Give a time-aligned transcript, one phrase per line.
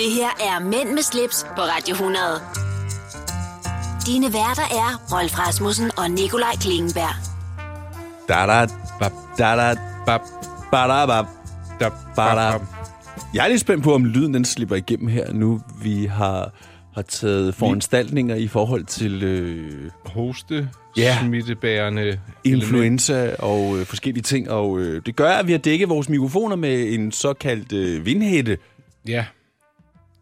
[0.00, 2.22] Det her er Mænd med slips på Radio 100.
[4.06, 7.14] Dine værter er Rolf Rasmussen og Nikolaj Klingenberg.
[8.28, 8.66] Da da
[9.00, 9.74] bap, da da
[10.06, 10.20] bap,
[10.70, 11.26] ba da bap,
[11.80, 12.58] da ba da.
[13.34, 15.60] Jeg er lidt spændt på, om lyden den slipper igennem her nu.
[15.82, 16.52] Vi har,
[16.94, 21.18] har taget foranstaltninger i forhold til øh, Hoste, Ja.
[21.20, 24.50] smittebærende influenza og øh, forskellige ting.
[24.50, 28.58] Og øh, det gør, at vi har dækket vores mikrofoner med en såkaldt øh, vindhætte.
[29.08, 29.24] Ja.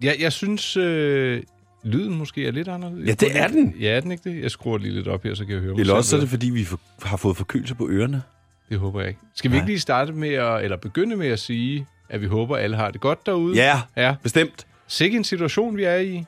[0.02, 1.42] Ja jeg synes, øh,
[1.84, 3.08] lyden måske er lidt anderledes.
[3.08, 3.74] Ja, det er den.
[3.80, 4.42] Ja, er den ikke det?
[4.42, 6.28] Jeg skruer lige lidt op her, så kan jeg høre mig Eller også er det,
[6.28, 8.22] fordi vi for, har fået forkølelse på ørerne.
[8.68, 9.20] Det håber jeg ikke.
[9.34, 12.56] Skal vi ikke lige starte med at, eller begynde med at sige, at vi håber,
[12.56, 13.56] alle har det godt derude?
[13.56, 14.14] Ja, Ja.
[14.22, 14.66] bestemt.
[14.88, 16.24] Sikke en situation, vi er i.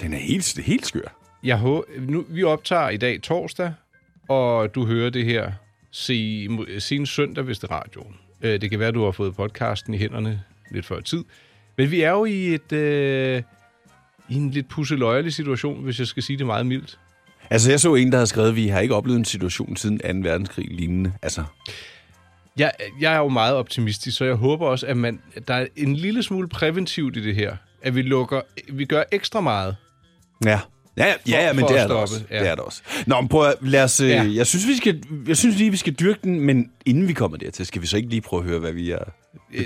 [0.00, 1.16] Den er helt, helt skør.
[1.42, 3.72] Jeg hå- nu, vi optager i dag torsdag,
[4.28, 5.52] og du hører det her
[5.90, 8.16] se, sen søndag, hvis det er radioen.
[8.42, 11.24] Øh, Det kan være, du har fået podcasten i hænderne lidt før tid.
[11.78, 12.72] Men vi er jo i et...
[12.72, 13.42] Øh,
[14.28, 16.98] i en lidt pusseløjerlig situation, hvis jeg skal sige det meget mildt.
[17.50, 19.98] Altså, jeg så en, der havde skrevet, at vi har ikke oplevet en situation siden
[19.98, 20.28] 2.
[20.28, 21.12] verdenskrig lignende.
[21.22, 21.44] Altså,
[22.58, 25.96] Jeg, jeg er jo meget optimistisk, så jeg håber også, at man, der er en
[25.96, 27.56] lille smule præventivt i det her.
[27.82, 28.40] At vi lukker,
[28.72, 29.76] vi gør ekstra meget.
[30.44, 30.60] ja.
[30.96, 32.24] Ja, ja, ja, ja men for det er det også.
[32.30, 32.38] ja.
[32.40, 32.82] Det er det også.
[33.06, 34.06] Nå, men prøv at, lad os, ja.
[34.06, 34.30] Ja.
[34.34, 37.36] jeg, synes, vi skal, jeg synes lige, vi skal dyrke den, men inden vi kommer
[37.36, 39.17] dertil, skal vi så ikke lige prøve at høre, hvad vi Øh, bedrevet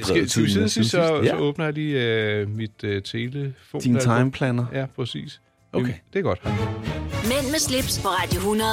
[0.03, 1.29] Skal, skal vi sidst, så, Ja.
[1.31, 3.81] så åbner jeg lige øh, mit øh, telefon.
[3.81, 4.67] Din timeplanner.
[4.73, 5.41] Ja, præcis.
[5.73, 5.95] Okay.
[6.13, 6.41] Det er godt.
[7.25, 8.71] Mænd med slips på Radio 100.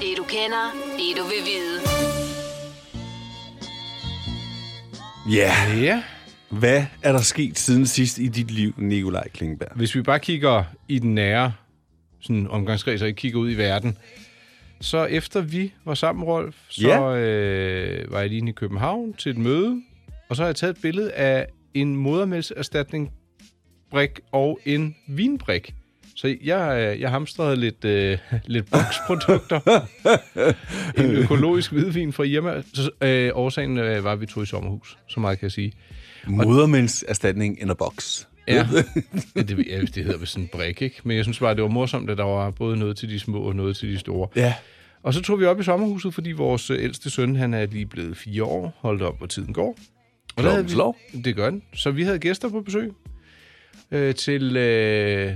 [0.00, 0.64] Det du kender,
[0.98, 1.80] det du vil vide.
[5.36, 6.02] Ja, Ja.
[6.50, 9.68] hvad er der sket siden sidst i dit liv, Nikolaj Klingberg?
[9.74, 11.52] Hvis vi bare kigger i den nære
[12.20, 13.96] sådan omgangskreds, og ikke kigger ud i verden,
[14.80, 17.16] så efter vi var sammen, Rolf, så Ja.
[17.16, 19.82] øh, var jeg lige i København til et møde,
[20.28, 23.10] og så har jeg taget et billede af en modermælserstatning
[23.90, 25.74] brik og en vinbrik.
[26.16, 29.60] Så jeg, øh, jeg hamstrede lidt, øh, lidt boksprodukter.
[31.04, 32.62] en økologisk hvidvin fra Irma.
[32.74, 34.98] Så, øh, årsagen øh, var, at vi tog i sommerhus.
[35.08, 35.72] Så meget kan jeg sige.
[36.26, 38.24] Modermændserstatning in a box.
[38.54, 38.66] Ja,
[39.42, 41.00] det, ja, det hedder vist sådan en brik, ikke?
[41.04, 43.40] Men jeg synes bare, det var morsomt, at der var både noget til de små
[43.40, 44.28] og noget til de store.
[44.36, 44.54] Ja.
[45.02, 47.86] Og så tog vi op i sommerhuset, fordi vores øh, ældste søn, han er lige
[47.86, 49.78] blevet fire år, holdt op, hvor tiden går.
[50.36, 50.98] Og der havde slår.
[51.12, 51.62] vi, det gør den.
[51.74, 52.92] Så vi havde gæster på besøg
[53.90, 55.32] øh, til øh,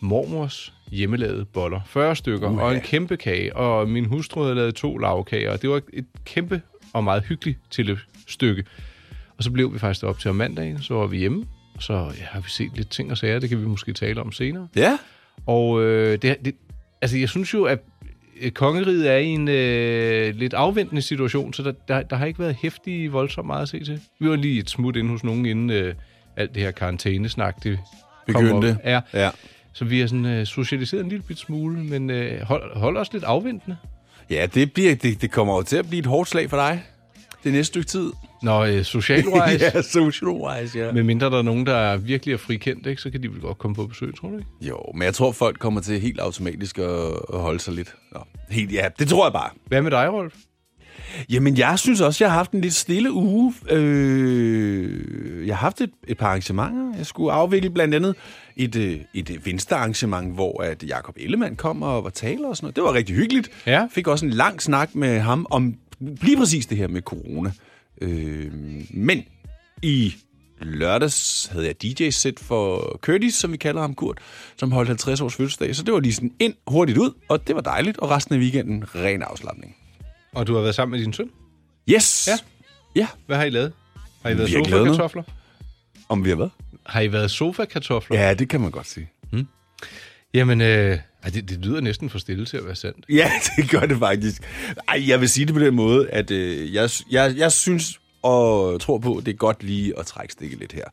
[0.00, 1.80] mormors hjemmelavede boller.
[1.86, 2.62] 40 stykker, Uha.
[2.62, 3.56] og en kæmpe kage.
[3.56, 6.62] Og min hustru havde lavet to lavkager, og det var et kæmpe
[6.92, 8.64] og meget hyggeligt tilløbsstykke.
[9.38, 11.44] Og så blev vi faktisk op til om mandagen, så var vi hjemme.
[11.78, 14.32] Så ja, har vi set lidt ting og sager, det kan vi måske tale om
[14.32, 14.68] senere.
[14.76, 14.98] Ja.
[15.46, 16.54] Og øh, det, det,
[17.02, 17.78] altså, jeg synes jo, at
[18.40, 22.38] øh, kongeriget er i en øh, lidt afventende situation, så der, der, der har ikke
[22.40, 24.00] været hæftig voldsomt meget at se til.
[24.20, 25.94] Vi var lige et smut inde hos nogen, inden øh,
[26.36, 27.78] alt det her karantænesnak, det
[28.26, 28.78] Begyndte.
[28.84, 29.30] Ja, Ja.
[29.72, 33.12] så vi har sådan øh, socialiseret en lille bit smule, men øh, hold, hold os
[33.12, 33.76] lidt afventende.
[34.30, 36.82] Ja, det, bliver, det, det kommer jo til at blive et hårdt slag for dig
[37.44, 38.12] det næste stykke tid.
[38.42, 40.92] Når øh, socialwise, ja, social-wise, ja.
[40.92, 43.40] med mindre der er nogen, der er virkelig er frikendt, ikke, så kan de vel
[43.40, 44.50] godt komme på besøg, tror du ikke?
[44.60, 46.84] Jo, men jeg tror, folk kommer til helt automatisk at,
[47.32, 47.94] at holde sig lidt.
[48.12, 49.50] Nå, helt, ja, det tror jeg bare.
[49.66, 50.34] Hvad med dig, Rolf?
[51.30, 53.54] Jamen, jeg synes også, jeg har haft en lidt stille uge.
[53.70, 56.98] Øh, jeg har haft et, et par arrangementer.
[56.98, 58.14] Jeg skulle afvikle blandt andet
[58.56, 62.76] et, øh, et venstrearrangement, hvor at Jakob Ellemann kom og var taler og sådan noget.
[62.76, 63.50] Det var rigtig hyggeligt.
[63.66, 63.86] Ja.
[63.90, 65.74] Fik også en lang snak med ham om
[66.22, 67.52] lige præcis det her med corona.
[68.00, 68.52] Øh,
[68.90, 69.24] men
[69.82, 70.14] i
[70.60, 74.18] lørdags havde jeg DJ-sæt for Curtis, som vi kalder ham, Kurt,
[74.56, 75.76] som holdt 50 års fødselsdag.
[75.76, 77.98] Så det var lige sådan ind, hurtigt ud, og det var dejligt.
[77.98, 79.76] Og resten af weekenden, ren afslappning.
[80.32, 81.30] Og du har været sammen med din søn?
[81.90, 82.28] Yes!
[82.28, 82.38] Ja.
[82.96, 83.72] Ja, Hvad har I lavet?
[84.22, 85.22] Har I været sofa-kartofler?
[86.08, 86.48] om vi har hvad?
[86.86, 88.18] Har I været sofa-kartofler?
[88.20, 89.10] Ja, det kan man godt sige.
[90.34, 93.04] Jamen, øh, ej, det, det lyder næsten for stille til at være sandt.
[93.08, 94.42] Ja, det gør det faktisk.
[94.88, 98.80] Ej, jeg vil sige det på den måde, at øh, jeg, jeg, jeg synes og
[98.80, 100.84] tror på, at det er godt lige at trække stikket lidt her.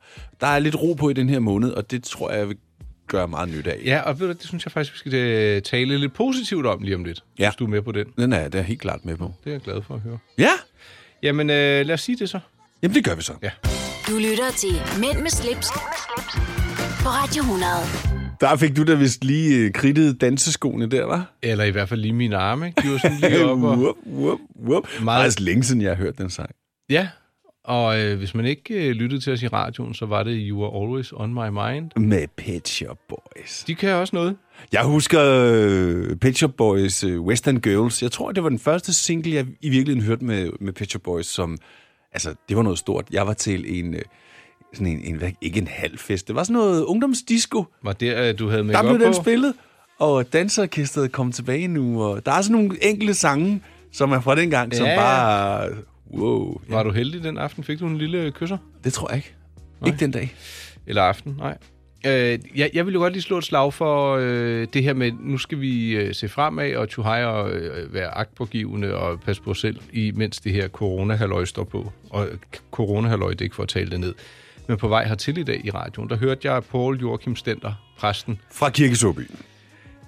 [0.41, 2.57] Der er lidt ro på i den her måned, og det tror jeg vil
[3.07, 3.79] gøre meget nyt af.
[3.85, 6.81] Ja, og ved du, det synes jeg faktisk, vi skal øh, tale lidt positivt om
[6.83, 7.49] lige om lidt, Ja.
[7.49, 8.05] hvis du er med på den.
[8.17, 9.33] Den er jeg da helt klart med på.
[9.43, 10.17] Det er jeg glad for at høre.
[10.37, 10.49] Ja,
[11.23, 12.39] Jamen, øh, lad os sige det så.
[12.83, 13.33] jamen det gør vi så.
[13.43, 13.49] Ja.
[14.07, 15.67] Du lytter til Mænd med slips,
[17.03, 18.10] på Radio 100.
[18.41, 21.33] Der fik du da vist lige øh, kridtet danseskoene der, var?
[21.41, 22.81] Eller i hvert fald lige mine arme, ikke?
[22.81, 23.77] De var sådan lige op og...
[23.77, 24.87] whoop, whoop, whoop.
[25.03, 26.49] Meget- altså længe siden, jeg har hørt den sang.
[26.89, 27.07] Ja,
[27.63, 30.63] og øh, hvis man ikke øh, lyttede til os i radioen, så var det You
[30.65, 31.91] Are Always On My Mind.
[31.95, 33.63] Med Pet Shop Boys.
[33.67, 34.35] De kan også noget.
[34.71, 38.01] Jeg husker uh, Pet Shop Boys uh, Western Girls.
[38.03, 41.01] Jeg tror, det var den første single, jeg i virkeligheden hørte med, med Pet Shop
[41.01, 41.57] Boys, som...
[42.13, 43.05] Altså, det var noget stort.
[43.11, 44.01] Jeg var til en, uh,
[44.73, 47.65] sådan en, en, ikke en halv fest, det var sådan noget ungdomsdisco.
[47.83, 49.21] Var det, øh, du havde med Der blev den på?
[49.21, 49.53] spillet,
[49.99, 54.35] og dansorkestret kom tilbage nu, og der er sådan nogle enkelte sange, som er fra
[54.35, 54.99] den gang, som Ja, ja.
[54.99, 55.69] bare...
[56.13, 56.61] Wow.
[56.69, 57.63] Var du heldig den aften?
[57.63, 58.57] Fik du en lille kysser?
[58.83, 59.33] Det tror jeg ikke.
[59.85, 60.35] Ikke den dag.
[60.87, 61.35] Eller aften?
[61.37, 61.57] Nej.
[62.05, 65.11] Øh, jeg, jeg vil jo godt lige slå et slag for øh, det her med,
[65.19, 69.49] nu skal vi øh, se fremad og tjuhej og øh, være agtpågivende og passe på
[69.49, 71.91] os selv, imens det her corona står på.
[72.09, 72.27] Og
[72.71, 74.13] corona det er ikke for at tale det ned.
[74.71, 78.39] Men på vej hertil i dag i radioen, der hørte jeg Paul Joachim Stenter, præsten,
[78.51, 79.21] Fra Kirkesåby.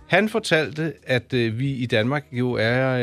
[0.07, 2.97] Han fortalte, at øh, vi i Danmark jo er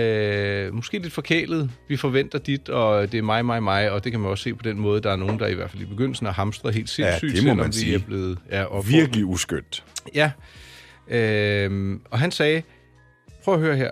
[0.67, 1.71] øh, måske lidt forkælet.
[1.89, 4.55] Vi forventer dit, og det er mig, mig, mig, og det kan man også se
[4.55, 5.01] på den måde.
[5.01, 7.55] Der er nogen, der i hvert fald i begyndelsen har hamstret helt sindssygt, det må
[7.55, 7.95] man sige.
[7.95, 8.93] er blevet er opfordret.
[8.93, 9.85] Virkelig uskyndt.
[10.15, 10.31] Ja.
[11.09, 12.62] Øh, og han sagde,
[13.45, 13.91] prøv at høre her.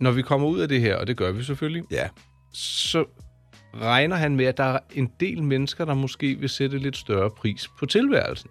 [0.00, 2.08] Når vi kommer ud af det her, og det gør vi selvfølgelig, Ja.
[2.52, 3.04] så
[3.74, 7.30] regner han med, at der er en del mennesker, der måske vil sætte lidt større
[7.30, 8.50] pris på tilværelsen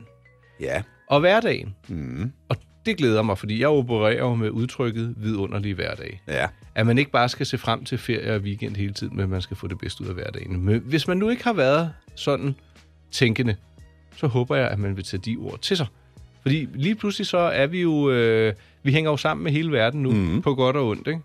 [0.59, 0.81] Ja.
[1.07, 1.75] og hverdagen.
[1.87, 2.31] Mm.
[2.49, 2.55] Og
[2.85, 6.21] det glæder mig, fordi jeg opererer jo med udtrykket vidunderlige hverdag.
[6.27, 6.47] Ja.
[6.75, 9.41] At man ikke bare skal se frem til ferie og weekend hele tiden, men man
[9.41, 10.65] skal få det bedste ud af hverdagen.
[10.65, 12.55] Men hvis man nu ikke har været sådan
[13.11, 13.55] tænkende,
[14.15, 15.87] så håber jeg, at man vil tage de ord til sig.
[16.41, 18.11] Fordi lige pludselig så er vi jo...
[18.11, 18.53] Øh,
[18.83, 20.41] vi hænger jo sammen med hele verden nu, mm.
[20.41, 21.19] på godt og ondt, ikke?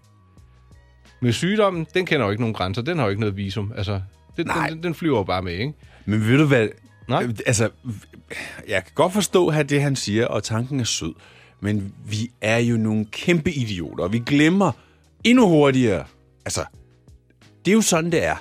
[1.22, 2.82] Med sygdommen, den kender jo ikke nogen grænser.
[2.82, 3.72] Den har jo ikke noget visum.
[3.76, 4.00] Altså,
[4.36, 4.68] den, Nej.
[4.68, 5.72] den, den flyver jo bare med, ikke?
[6.04, 6.68] Men ved du hvad?
[7.08, 7.28] Nej.
[7.46, 7.68] Altså,
[8.68, 11.14] jeg kan godt forstå her det, han siger, og tanken er sød.
[11.60, 14.72] Men vi er jo nogle kæmpe idioter, og vi glemmer
[15.24, 16.04] endnu hurtigere.
[16.44, 16.64] Altså,
[17.64, 18.36] det er jo sådan, det er.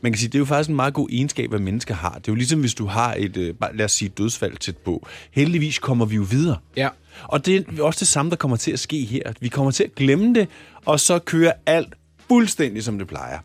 [0.00, 2.12] Man kan sige, det er jo faktisk en meget god egenskab, hvad mennesker har.
[2.14, 5.06] Det er jo ligesom, hvis du har et, øh, lad os sige, dødsfald tæt på.
[5.30, 6.56] Heldigvis kommer vi jo videre.
[6.76, 6.88] Ja.
[7.22, 9.32] Og det er også det samme, der kommer til at ske her.
[9.40, 10.48] Vi kommer til at glemme det,
[10.84, 11.94] og så kører alt
[12.28, 13.38] fuldstændig, som det plejer.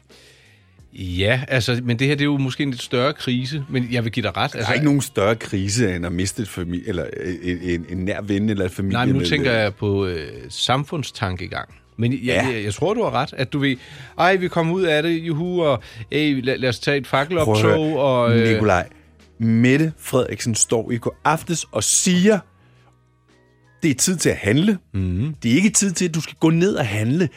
[0.93, 4.03] Ja, altså, men det her det er jo måske en lidt større krise, men jeg
[4.03, 4.51] vil give dig ret.
[4.51, 7.05] Der Altså, er ikke nogen større krise, end at miste et familie, eller
[7.43, 8.93] en, en, en nær ven eller et familie.
[8.93, 11.69] Nej, men nu tænker jeg på øh, samfundstankegang.
[11.97, 12.47] Men jeg, Ja.
[12.47, 13.75] jeg, jeg tror, du har ret, at du ved,
[14.19, 17.95] ej, vi kommer ud af det, juhu, og ey, lad, lad os tage et fakkeloptog,
[17.97, 18.37] og...
[18.39, 18.87] Øh, Nikolaj,
[19.39, 22.39] Mette Frederiksen står i går aftes og siger,
[23.83, 24.77] det er tid til at handle.
[24.93, 25.35] Mm.
[25.43, 27.29] Det er ikke tid til, at du skal gå ned og handle.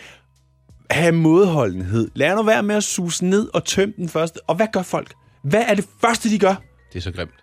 [0.91, 2.11] Have modholdenhed.
[2.15, 4.39] Lad nu være med at suse ned og tømme den første.
[4.47, 5.13] Og hvad gør folk?
[5.43, 6.55] Hvad er det første, de gør?
[6.93, 7.35] Det er så grimt.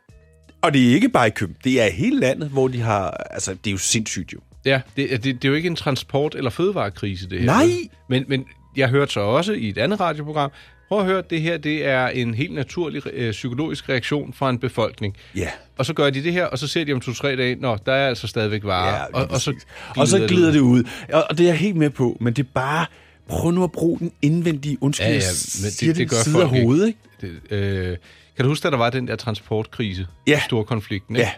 [0.62, 1.62] Og det er ikke bare i København.
[1.64, 3.10] Det er hele landet, hvor de har...
[3.10, 4.40] Altså, det er jo sindssygt jo.
[4.66, 7.46] Ja, det, det, det er jo ikke en transport- eller fødevarekrise, det her.
[7.46, 7.70] Nej!
[8.10, 8.46] Men, men
[8.76, 10.52] jeg hørte så også i et andet radioprogram,
[10.88, 14.60] prøv at høre, det her det er en helt naturlig øh, psykologisk reaktion fra en
[14.60, 15.16] befolkning.
[15.36, 15.50] Ja.
[15.78, 17.94] Og så gør de det her, og så ser de om to-tre dage, nå, der
[17.94, 18.96] er altså stadigvæk varer.
[18.96, 19.56] Ja, og, og, så
[19.98, 20.84] og så glider det ud.
[21.14, 22.86] Og, og det er jeg helt med på, men det er bare...
[23.32, 26.42] Prøv nu at bruge den indvendige undskyld, Ja, ja, men det- siger det gør side
[26.44, 27.00] af folk hovedet, ikke?
[27.22, 27.98] Det, øh,
[28.36, 30.08] kan du huske, at der var den der transportkrise?
[30.28, 30.42] Ja.
[30.46, 31.26] Storkonflikten, ikke?
[31.28, 31.32] Ja.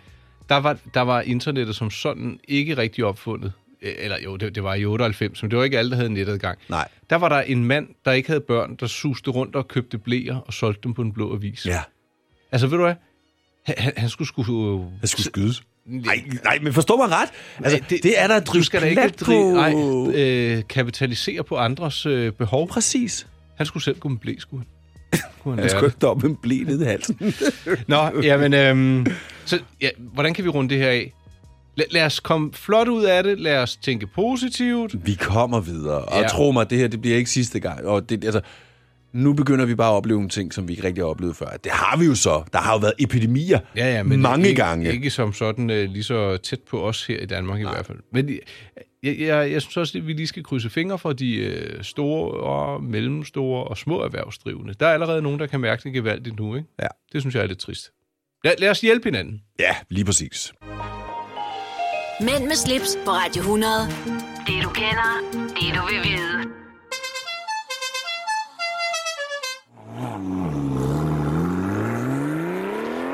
[0.50, 3.54] Der var, der var internettet som sådan ikke rigtig opfundet.
[3.82, 6.60] Eller jo, det, det var i 98, men det var ikke alle, der havde netadgang.
[6.70, 6.88] Nej.
[7.10, 10.36] Der var der en mand, der ikke havde børn, der suste rundt og købte blæer
[10.36, 11.66] og solgte dem på en blå avis.
[11.66, 11.82] Ja.
[12.52, 12.96] Altså, ved du hvad?
[13.66, 14.86] Han, han, han skulle sgu...
[15.02, 15.64] Jeg skulle skydes.
[15.86, 17.30] Nej, nej, men forstå mig ret.
[17.64, 20.12] Altså, det, det er der at drive skal da ikke drive, nej, på...
[20.12, 22.68] øh, kapitalisere på andres øh, behov.
[22.68, 23.28] Præcis.
[23.58, 24.68] Han skulle selv gå med blæ, skulle han.
[25.40, 27.18] Skulle han skulle ikke op med blæ ned i halsen.
[27.88, 29.06] Nå, jamen, øhm,
[29.46, 31.14] så, ja, hvordan kan vi runde det her af?
[31.76, 35.06] Lad, lad os komme flot ud af det, lad os tænke positivt.
[35.06, 36.28] Vi kommer videre, og ja.
[36.28, 37.86] tro mig, det her det bliver ikke sidste gang.
[37.86, 38.42] Og det, altså,
[39.14, 41.58] nu begynder vi bare at opleve nogle ting, som vi ikke rigtig har oplevet før.
[41.64, 42.44] Det har vi jo så.
[42.54, 44.92] Der har jo været epidemier Ja, ja, men mange ikke, gange.
[44.94, 47.72] Ikke som sådan øh, lige så tæt på os her i Danmark Nej.
[47.72, 47.98] i hvert fald.
[48.12, 48.30] Men
[49.04, 52.32] jeg, jeg, jeg, synes også, at vi lige skal krydse fingre for de øh, store
[52.32, 54.74] og mellemstore og små erhvervsdrivende.
[54.74, 56.68] Der er allerede nogen, der kan mærke det gevaldigt nu, ikke?
[56.82, 56.88] Ja.
[57.14, 57.92] Det synes jeg er lidt trist.
[58.44, 59.42] Lad, lad os hjælpe hinanden.
[59.60, 60.54] Ja, lige præcis.
[62.22, 63.74] Mænd med slips på Radio 100.
[64.48, 66.63] Det du kender, det du vil vide.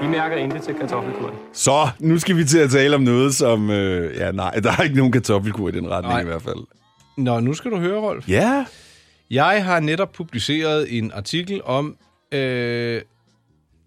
[0.02, 1.36] Vi mærker intet til kartoffelkuren.
[1.54, 3.70] Så, nu skal vi til at tale om noget, som...
[3.70, 6.22] Øh, ja, nej, der er ikke nogen kartoffelkur i den retning Nej.
[6.22, 6.60] i hvert fald.
[7.18, 8.30] Nå, nu skal du høre, Rolf.
[8.30, 8.66] Ja,
[9.32, 11.96] Jeg har netop publiceret en artikel om
[12.32, 13.02] øh,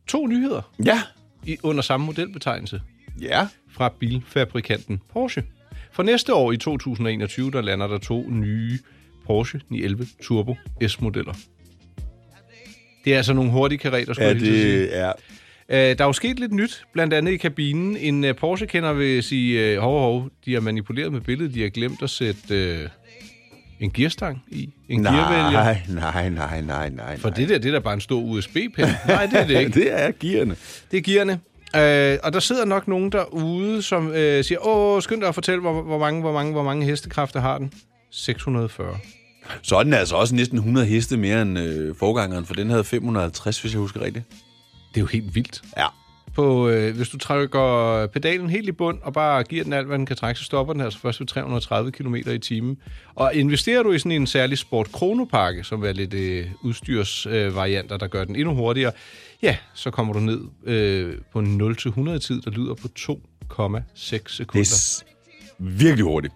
[0.06, 1.02] to nyheder ja,
[1.44, 2.80] i, under samme modelbetegnelse
[3.20, 3.46] ja.
[3.72, 5.44] fra bilfabrikanten Porsche.
[5.92, 8.78] For næste år i 2021, der lander der to nye
[9.26, 10.56] Porsche 911 Turbo
[10.88, 11.34] S-modeller.
[13.04, 14.80] Det er altså nogle hurtige karetter, skulle Ja, jeg at sige.
[14.82, 15.12] det er...
[15.68, 17.96] Øh, der er jo sket lidt nyt, blandt andet i kabinen.
[17.96, 21.54] En uh, Porsche-kender vil sige, uh, hov, hov, de har manipuleret med billedet.
[21.54, 22.90] De har glemt at sætte uh,
[23.80, 24.68] en gearstang i.
[24.88, 25.50] En gearvælger.
[25.50, 27.18] Nej, nej, nej, nej, nej.
[27.18, 27.36] For nej.
[27.36, 28.84] det der, det er da bare en stor USB-pen.
[29.08, 29.72] Nej, det er det ikke.
[29.80, 30.56] det er gearne.
[30.90, 31.40] Det er gearne.
[31.76, 35.60] Øh, og der sidder nok nogen derude, som øh, siger, åh, skynd dig at fortælle,
[35.60, 37.72] hvor, hvor, mange, hvor, mange, hvor mange hestekræfter har den.
[38.10, 38.98] 640.
[39.62, 42.84] Så er den altså også næsten 100 heste mere end øh, forgangeren, for den havde
[42.84, 44.24] 550, hvis jeg husker rigtigt.
[44.88, 45.62] Det er jo helt vildt.
[45.76, 45.86] Ja.
[46.34, 49.98] På, øh, hvis du trykker pedalen helt i bund og bare giver den alt, hvad
[49.98, 52.78] den kan trække, så stopper den altså først ved 330 km i timen.
[53.14, 58.00] Og investerer du i sådan en særlig Sport Chrono-pakke, som er lidt øh, udstyrsvarianter, øh,
[58.00, 58.92] der gør den endnu hurtigere,
[59.42, 64.64] ja, så kommer du ned øh, på en 0-100 tid, der lyder på 2,6 sekunder.
[64.64, 65.04] Det
[65.58, 66.34] er virkelig hurtigt.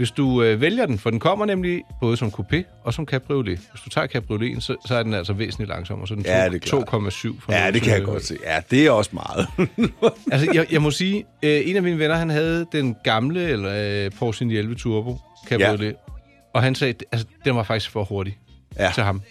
[0.00, 3.58] Hvis du øh, vælger den, for den kommer nemlig både som coupé og som cabriolet.
[3.58, 6.08] Hvis du tager cabrioleten, så, så er den altså væsentligt langsommere.
[6.08, 6.82] Så den Ja, det er klart.
[6.82, 7.40] 2,7.
[7.40, 8.08] fra Ja, det kan jeg nul.
[8.08, 8.36] godt se.
[8.44, 9.46] Ja, det er også meget.
[10.32, 14.04] Altså, jeg, jeg må sige, øh, en af mine venner, han havde den gamle eller,
[14.04, 15.92] øh, Porsche 911 Turbo cabriolet, ja.
[16.54, 18.38] og han sagde, altså, den var faktisk for hurtig
[18.78, 18.90] ja.
[18.94, 19.22] til ham.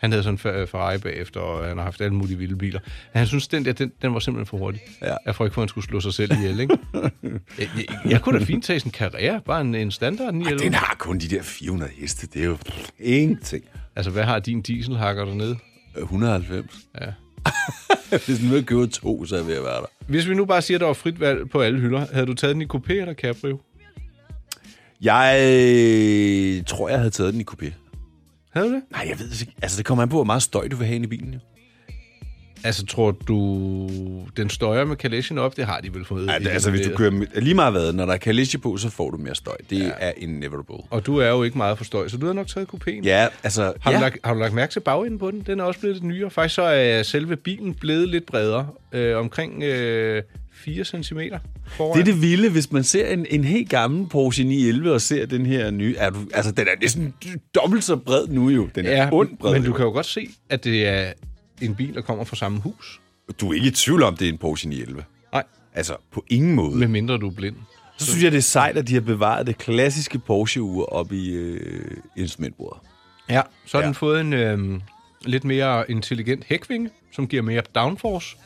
[0.00, 2.80] Han havde sådan en Fer- Ferrari bagefter, og han har haft alle mulige vilde biler.
[3.12, 4.80] Han synes, den der, den, den var simpelthen for hurtig.
[5.02, 5.14] Ja.
[5.26, 6.78] Jeg får ikke, for han skulle slå sig selv ihjel, ikke?
[6.94, 7.10] jeg,
[7.58, 10.64] jeg, jeg, kunne da fint tage sådan en Carrera, bare en, en standard 911.
[10.64, 12.26] den har kun de der 400 heste.
[12.26, 12.56] Det er jo
[12.98, 13.64] ingenting.
[13.96, 15.56] Altså, hvad har din dieselhakker dernede?
[15.96, 16.66] Øh, 190.
[17.00, 17.06] Ja.
[18.26, 19.86] Hvis den vil købe to, så er jeg ved at være der.
[20.06, 22.34] Hvis vi nu bare siger, at der var frit valg på alle hylder, havde du
[22.34, 23.60] taget den i coupé eller cabrio?
[25.02, 27.72] Jeg øh, tror, jeg havde taget den i coupé.
[28.50, 28.82] Havde du det?
[28.90, 29.52] Nej, jeg ved det ikke.
[29.62, 31.34] Altså, det kommer an på, hvor meget støj du vil have inde i bilen.
[31.34, 31.38] Jo.
[32.64, 33.90] Altså, tror du,
[34.36, 35.56] den støjer med kalechen op?
[35.56, 36.26] Det har de vel fået.
[36.26, 38.76] Ja, det, altså, hvis du kører med, lige meget hvad, når der er kalisje på,
[38.76, 39.56] så får du mere støj.
[39.70, 39.90] Det ja.
[39.98, 40.76] er inevitable.
[40.90, 43.04] Og du er jo ikke meget for støj, så du har nok taget kupéen.
[43.04, 43.72] Ja, altså...
[43.80, 43.96] Har, ja.
[43.96, 45.40] du lagt, har du lagt mærke til bagenden på den?
[45.40, 46.30] Den er også blevet lidt nyere.
[46.30, 48.68] Faktisk så er selve bilen blevet lidt bredere.
[48.92, 51.18] Øh, omkring øh, 4 cm
[51.66, 51.98] foran.
[51.98, 55.26] Det er det vilde, hvis man ser en, en helt gammel Porsche 911 og ser
[55.26, 55.94] den her nye...
[55.98, 57.14] Er du, altså, den er næsten
[57.54, 58.68] dobbelt så bred nu jo.
[58.74, 59.52] Den er ja, ondt bred.
[59.52, 61.12] men du kan jo godt se, at det er
[61.60, 63.00] en bil, der kommer fra samme hus.
[63.40, 65.04] du er ikke i tvivl om, det er en Porsche 911.
[65.32, 65.42] Nej,
[65.74, 66.70] Altså, på ingen måde.
[66.70, 66.78] Men...
[66.78, 67.56] medmindre du er blind.
[67.98, 71.30] Så synes jeg, det er sejt, at de har bevaret det klassiske Porsche-ur op i
[71.32, 72.80] øh, instrumentbordet.
[73.28, 73.86] Ja, så har Ja.
[73.86, 74.80] den fået en øh,
[75.24, 78.36] lidt mere intelligent hækvinge, som giver mere downforce.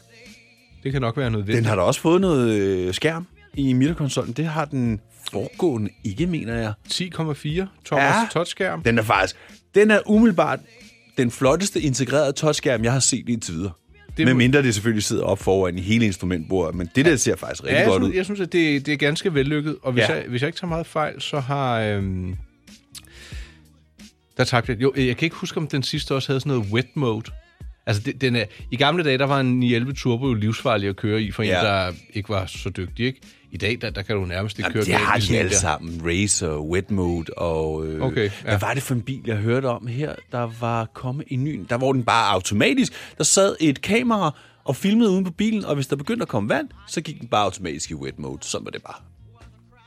[0.85, 1.57] Det kan nok være nødvendigt.
[1.57, 4.33] Den har da også fået noget øh, skærm i midterkonsollen.
[4.33, 5.01] Det har den
[5.33, 6.73] foregående ikke, mener jeg.
[6.89, 8.29] 10,4 Thomas Ja.
[8.33, 8.83] touchskærm.
[8.83, 9.37] Den er faktisk...
[9.75, 10.61] Den er umiddelbart
[11.19, 13.73] den flotteste integrerede touchskærm, jeg har set indtil videre.
[14.17, 17.37] Det Med mindre det selvfølgelig sidder op foran i hele instrumentbordet, men det der ser
[17.37, 18.17] faktisk rigtig Ja, godt synes, ud.
[18.17, 19.77] jeg synes, at det, det er ganske vellykket.
[19.83, 20.15] Og hvis, ja.
[20.15, 21.81] jeg, hvis jeg ikke tager meget fejl, så har...
[21.81, 22.35] Øhm,
[24.37, 24.83] der tabte jeg...
[24.83, 27.31] Jo, jeg kan ikke huske, om den sidste også havde sådan noget wet mode.
[27.87, 30.97] Altså, det, den er, i gamle dage, der var en 911 Turbo jo livsfarlig at
[30.97, 31.59] køre i, for Ja.
[31.61, 33.21] en, der ikke var så dygtig, ikke?
[33.53, 35.57] I dag, der, der kan du nærmest ikke Jamen, køre det har de alle der.
[35.57, 36.01] sammen.
[36.07, 37.87] Racer, wet mode og...
[37.87, 38.31] Øh, Okay, ja.
[38.43, 40.15] Hvad var det for en bil, jeg hørte om her?
[40.33, 41.61] Der var kommet en ny...
[41.71, 42.93] Der var den bare automatisk.
[43.19, 46.49] Der sad et kamera og filmede uden på bilen, og hvis der begyndte at komme
[46.49, 48.39] vand, så gik den bare automatisk i wet mode.
[48.41, 48.97] Sådan var det bare.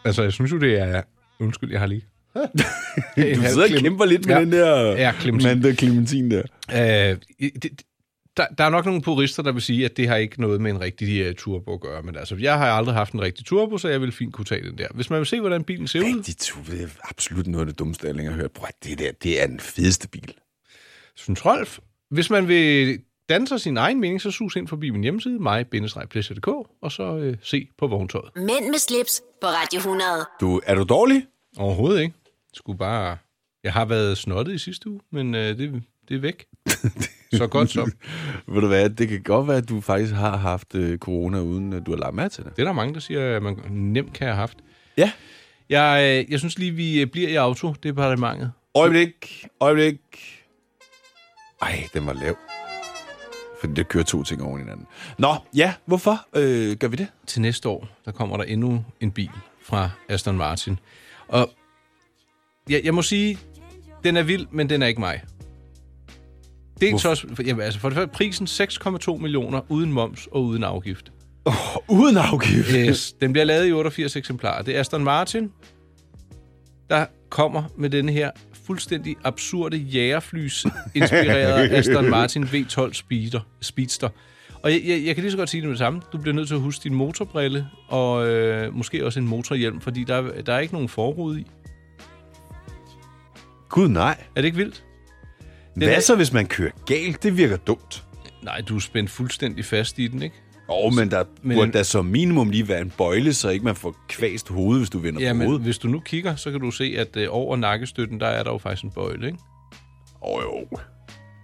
[0.06, 1.02] Altså, jeg synes jo, det er...
[1.40, 2.02] Undskyld, jeg har lige...
[2.36, 4.42] Du sidder og kæmper lidt med Ja.
[4.42, 5.50] den der Ja, Clementin.
[5.50, 6.42] Amanda Clementin der.
[6.74, 7.18] Øh,
[7.64, 7.82] det-
[8.38, 10.72] der, der er nok nogle purister, der vil sige, at det har ikke noget med
[10.72, 12.04] en rigtig uh, turbo at gøre.
[12.04, 14.64] Men altså, jeg har aldrig haft en rigtig turbo, så jeg vil fint kunne tage
[14.70, 14.88] den der.
[14.94, 17.68] Hvis man vil se, hvordan bilen ser ud, Rigtig tur, det er absolut noget af
[17.68, 18.52] det dummeste, jeg længere har hørt.
[18.68, 20.34] At det der, det er den fedeste bil.
[21.16, 21.80] synes Rolf,
[22.10, 26.48] hvis man vil danne sig sin egen mening, så sus ind forbi min hjemmeside, mig-plæsser.dk,
[26.82, 28.30] og så øh, se på vogntøjet.
[28.36, 30.04] Mænd med slips på Radio 100.
[30.42, 31.26] Du, er du dårlig?
[31.58, 32.14] Overhovedet ikke.
[32.54, 33.18] Skulle bare...
[33.64, 36.46] Jeg har været snottet i sidste uge, men øh, det, det er væk.
[37.34, 37.92] så godt så.
[38.48, 41.74] Ved du hvad, det kan godt være, at du faktisk har haft øh, corona, uden
[41.74, 42.56] at du har lagt mærke til det.
[42.56, 44.58] Det er der mange, der siger, at man nemt kan have haft.
[44.98, 45.12] Ja.
[45.70, 48.52] Jeg, øh, jeg synes lige, vi øh, bliver i autodepartementet.
[48.76, 50.00] Øjeblik, øjeblik.
[51.62, 52.38] Ej, den var lav.
[53.60, 54.88] Fordi det kører to ting oven i hinanden.
[55.18, 57.08] Nå, ja, hvorfor øh, gør vi det?
[57.28, 59.30] til næste år, der kommer der endnu en bil
[59.62, 60.80] fra Aston Martin.
[61.28, 61.50] Og
[62.70, 63.40] jeg, jeg må sige,
[64.04, 65.22] den er vild, men den er ikke mig.
[66.82, 67.10] Dels Hvorfor?
[67.10, 71.12] også, for, jamen, altså for det første, prisen 6,2 millioner uden moms og uden afgift.
[71.46, 71.54] Oh,
[71.90, 72.70] uden afgift.
[72.72, 74.62] Yes, den bliver lavet i 88 eksemplarer.
[74.62, 75.52] Det er Aston Martin,
[76.90, 78.32] der kommer med den her
[78.66, 80.66] fuldstændig absurde jægerflys
[80.96, 84.10] inspirerede Aston Martin V12 Speeder, Speedster.
[84.64, 86.02] Og jeg, jeg, jeg kan lige så godt sige det med det samme.
[86.14, 90.04] Du bliver nødt til at huske din motorbrille, og øh, måske også en motorhjelm, fordi
[90.04, 91.46] der, er- der er ikke nogen forrude i.
[93.70, 94.18] Gud nej.
[94.36, 94.84] Er det ikke vildt?
[95.86, 97.24] Hvad er- så, hvis man kører galt?
[97.24, 98.04] Det virker dumt.
[98.44, 100.36] Nej, du er spændt fuldstændig fast i den, ikke?
[100.70, 101.58] Åh, oh, men der Men- men...
[101.58, 104.90] burde der som minimum lige være en bøjle, så ikke man får kvæst hovedet, hvis
[104.90, 105.64] du vender Ja, på men hovedet.
[105.64, 108.52] hvis du nu kigger, så kan du se, at øh, over nakkestøtten, der er der
[108.52, 109.40] jo faktisk en bøjle, ikke?
[110.22, 110.78] Åh oh, jo.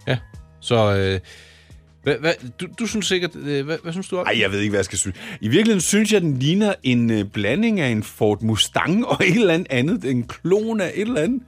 [0.06, 0.18] Ja,
[0.60, 1.20] så øh,
[2.02, 3.36] Hvad, hvad, du, du synes sikkert...
[3.36, 4.26] Øh, hvad, hvad synes du om?
[4.26, 5.16] Ej, jeg ved ikke, hvad jeg skal synes.
[5.40, 9.34] I virkeligheden synes jeg, den ligner en øh, blanding af en Ford Mustang og et
[9.36, 10.04] eller andet andet.
[10.04, 11.42] En klon af et eller andet.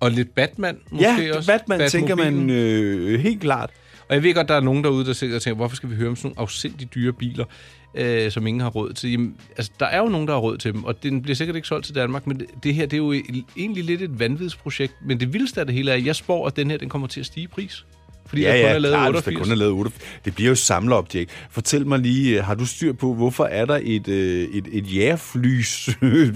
[0.00, 1.52] Og lidt Batman måske ja, også?
[1.52, 3.70] Batman tænker man øh, helt klart.
[4.08, 5.94] Og jeg ved godt, der er nogen derude, der sidder og tænker, hvorfor skal vi
[5.94, 7.44] høre om sådan nogle afsindigt dyre biler,
[7.94, 9.10] øh, som ingen har råd til?
[9.10, 11.56] Jamen, altså, der er jo nogen, der har råd til dem, og den bliver sikkert
[11.56, 13.12] ikke solgt til Danmark, men det, det her, det er jo
[13.56, 14.94] egentlig lidt et vanvidsprojekt.
[15.04, 17.08] Men det vildeste af det hele er, at jeg spår, at den her, den kommer
[17.08, 17.84] til at stige i pris.
[18.26, 19.24] Fordi Ja, der kun ja, er lavet klart, 88.
[19.24, 20.20] hvis der kun er lavet 88.
[20.24, 21.30] Det bliver jo samlerobjekt.
[21.50, 24.94] Fortæl mig lige, øh, har du styr på, hvorfor er der et, øh, et, et
[24.94, 26.34] jægerflys øh,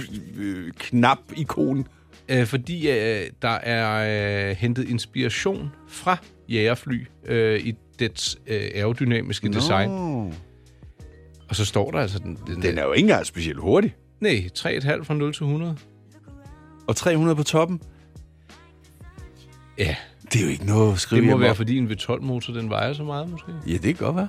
[0.79, 1.87] knap-ikon?
[2.31, 6.17] Øh, fordi øh, der er øh, hentet inspiration fra
[6.49, 9.59] jægerfly øh, i dets øh, aerodynamiske no.
[9.59, 9.91] design.
[11.49, 12.19] Og så står der altså...
[12.19, 13.95] Den, den, Den er jo ikke engang specielt hurtig.
[14.21, 15.77] Nej, 3,5 fra 0 til 100.
[16.87, 17.81] Og 300 på toppen.
[19.79, 19.97] Ja,
[20.33, 21.57] Det er jo ikke noget at skrive det må være, om.
[21.57, 23.53] fordi en V12-motor, den vejer så meget, måske.
[23.67, 24.29] Ja, det kan godt være.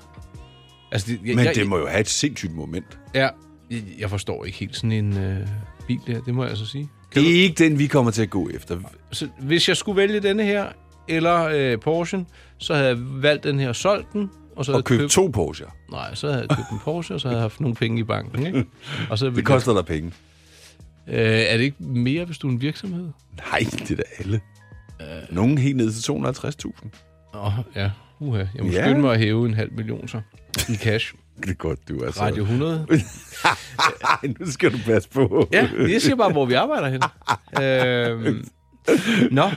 [0.91, 2.99] Altså, det, jeg, Men jeg, det må jo have et sindssygt moment.
[3.15, 3.29] Ja,
[3.71, 5.47] jeg, jeg forstår ikke helt sådan en øh,
[5.87, 6.89] bil der, det må jeg så sige.
[7.15, 8.77] Det er ikke den, vi kommer til at gå efter.
[9.11, 10.65] Så hvis jeg skulle vælge denne her,
[11.07, 12.25] eller øh, Porsche,
[12.57, 15.27] så havde jeg valgt den her, solgt den, og så havde Og jeg købt, to
[15.27, 15.65] Porsche.
[15.91, 18.03] Nej, så havde jeg købt en Porsche, og så havde jeg haft nogle penge i
[18.03, 18.65] banken, ikke?
[19.09, 20.11] Og så Det koster dig penge.
[21.07, 23.09] Øh, er det ikke mere, hvis du er en virksomhed?
[23.51, 24.41] Nej, det er da alle.
[25.31, 26.89] Nogen helt ned til 250.000.
[27.33, 27.91] Åh, oh, ja.
[28.19, 28.37] Uha.
[28.55, 28.83] Jeg må ja.
[28.83, 30.21] skynde mig at hæve en halv million så.
[30.69, 31.13] I cash.
[31.47, 32.21] Er godt, du er så.
[32.21, 32.87] Radio 100.
[34.23, 35.47] Ej, nu skal du passe på.
[35.53, 37.01] Ja, jeg siger bare, hvor vi arbejder hen.
[37.63, 38.47] øhm,
[39.31, 39.49] nå,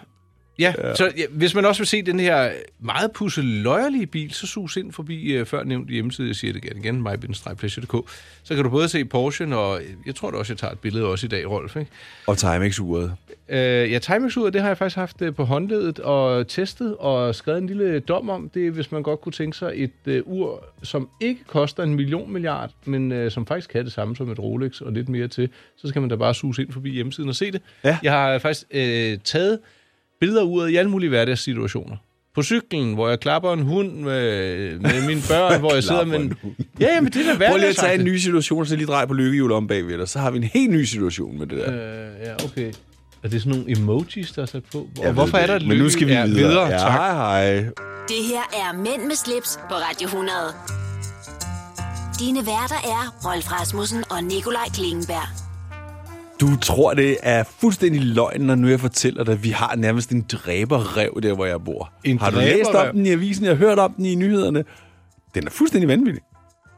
[0.58, 0.94] ja, ja.
[0.94, 4.92] så ja, hvis man også vil se den her meget pusseløjerlige bil, så sus ind
[4.92, 8.10] forbi uh, før nævnt hjemmeside, jeg siger det igen, igen mybindestrejpleasure.dk,
[8.42, 11.06] så kan du både se Porsche, og jeg tror da også, jeg tager et billede
[11.06, 11.90] også i dag, Rolf, ikke?
[12.26, 13.12] Og Timex-uret.
[13.48, 17.58] Øh, ja, timex det har jeg faktisk haft øh, på håndledet og testet og skrevet
[17.58, 18.48] en lille dom om.
[18.48, 21.94] Det er, hvis man godt kunne tænke sig et øh, ur, som ikke koster en
[21.94, 25.28] million milliard, men øh, som faktisk kan det samme som et Rolex og lidt mere
[25.28, 25.48] til.
[25.76, 27.62] Så skal man da bare suse ind forbi hjemmesiden og se det.
[27.84, 27.98] Ja.
[28.02, 29.58] Jeg har faktisk øh, taget
[30.20, 31.96] billeder af uret i alle mulige hverdagssituationer.
[32.34, 36.18] På cyklen, hvor jeg klapper en hund med, med mine børn, hvor jeg sidder med
[36.18, 36.22] en...
[36.44, 38.66] en Ja, ja, men det er da Prøv lige at tage en ny situation, og
[38.66, 40.08] så lige dreje på lykkehjul om bagved dig.
[40.08, 41.72] Så har vi en helt ny situation med det der.
[41.72, 42.72] Øh, ja, okay.
[43.22, 44.88] Er det sådan nogle emojis, der er sat på?
[44.98, 46.48] Jeg Og hvorfor er det der et Men nu skal vi ja, videre.
[46.48, 46.90] videre Ja, tak.
[46.90, 47.54] hej, hej.
[48.08, 50.30] Det her er Mænd med slips på Radio 100.
[52.20, 55.43] Dine værter er Rolf Rasmussen og Nikolaj Klingenberg.
[56.40, 60.10] Du tror, det er fuldstændig løgn, når nu jeg fortæller dig, at vi har nærmest
[60.10, 61.92] en dræberrev der, hvor jeg bor.
[62.04, 62.88] En har du læst dræberræv?
[62.88, 63.44] om den i avisen?
[63.44, 64.64] Jeg har hørt om den i nyhederne.
[65.34, 66.22] Den er fuldstændig vanvittig.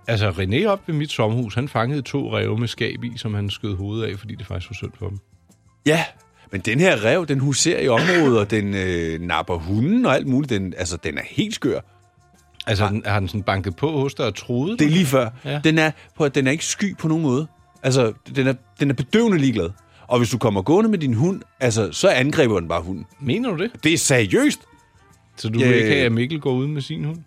[0.09, 3.51] Altså, René op ved mit sommerhus, han fangede to ræve med skab i, som han
[3.51, 5.19] skød hovedet af, fordi det faktisk var synd for dem.
[5.87, 6.05] Ja,
[6.53, 10.27] men den her rev, den huserer i området, og den øh, napper hunden og alt
[10.27, 10.51] muligt.
[10.51, 11.81] Den, altså, den er helt skør.
[12.67, 15.31] Altså, har, har den sådan banket på hos dig og troet Det er lige før.
[15.45, 15.61] Ja.
[15.65, 17.47] Den, er, på, den er ikke sky på nogen måde.
[17.87, 19.71] Altså, den er, den er bedøvende ligeglad.
[20.07, 23.07] Og hvis du kommer gående med din hund, altså, så angriber den bare hunden.
[23.21, 23.71] Mener du det?
[23.85, 24.61] Det er seriøst.
[25.37, 25.95] Så du vil ikke ja, ja.
[25.95, 27.19] have, at Mikkel går ud med sin hund?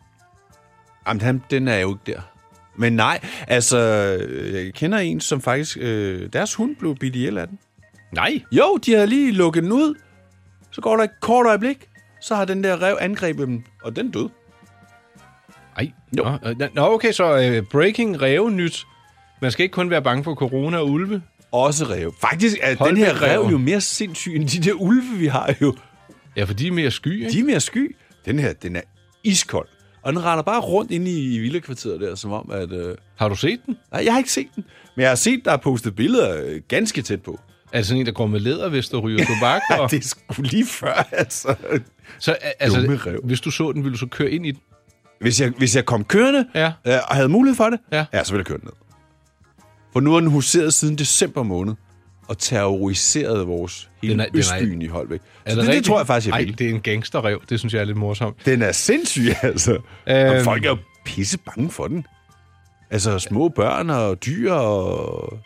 [1.07, 2.21] Jamen, han, den er jo ikke der.
[2.77, 3.77] Men nej, altså,
[4.19, 5.77] øh, jeg kender en, som faktisk...
[5.81, 7.59] Øh, deres hund blev bidt ihjel af den.
[8.13, 8.41] Nej.
[8.51, 9.95] Jo, de har lige lukket den ud.
[10.71, 11.89] Så går der et kort øjeblik,
[12.21, 14.29] så har den der rev angrebet dem, og den død.
[15.77, 15.91] Ej.
[16.17, 16.37] Jo.
[16.73, 18.85] Nå, øh, okay, så uh, breaking ræve nyt.
[19.41, 21.21] Man skal ikke kun være bange for corona og ulve.
[21.51, 22.13] Også rev.
[22.21, 25.75] Faktisk er den her rev jo mere sindssyg end de der ulve, vi har jo.
[26.35, 27.31] Ja, for de er mere sky, ikke?
[27.31, 27.95] De er mere sky.
[28.25, 28.81] Den her, den er
[29.23, 29.67] iskold.
[30.03, 32.71] Og den render bare rundt inde i villakvarteret der, som om at...
[32.71, 32.95] Øh...
[33.15, 33.77] Har du set den?
[33.91, 34.63] Nej, jeg har ikke set den.
[34.95, 37.39] Men jeg har set, der er postet billeder øh, ganske tæt på.
[37.73, 39.61] Er det sådan en, der går med lædervest og ryger tobak?
[39.79, 39.91] Og...
[39.91, 41.55] Det er sgu lige før, altså.
[42.19, 44.59] Så altså, hvis du så den, ville du så køre ind i den?
[45.21, 46.65] Hvis jeg, hvis jeg kom kørende Ja.
[46.87, 48.05] øh, og havde mulighed for det, Ja.
[48.13, 48.73] ja, så ville jeg køre den ned.
[49.93, 51.73] For nu har den huseret siden december måned
[52.27, 55.19] og terroriseret vores hele Den er- den den er, Østbyen i Holbæk.
[55.45, 55.85] Er det, det rigtigt?
[55.85, 56.57] tror jeg faktisk, jeg Ej, vil.
[56.57, 57.41] det er en gangsterrev.
[57.49, 58.45] Det synes jeg er lidt morsomt.
[58.45, 59.71] Den er sindssyg, altså.
[60.07, 60.17] Øhm.
[60.35, 60.43] Øhm.
[60.43, 62.05] Folk er jo pisse bange for den.
[62.91, 65.39] Altså små børn og dyr og...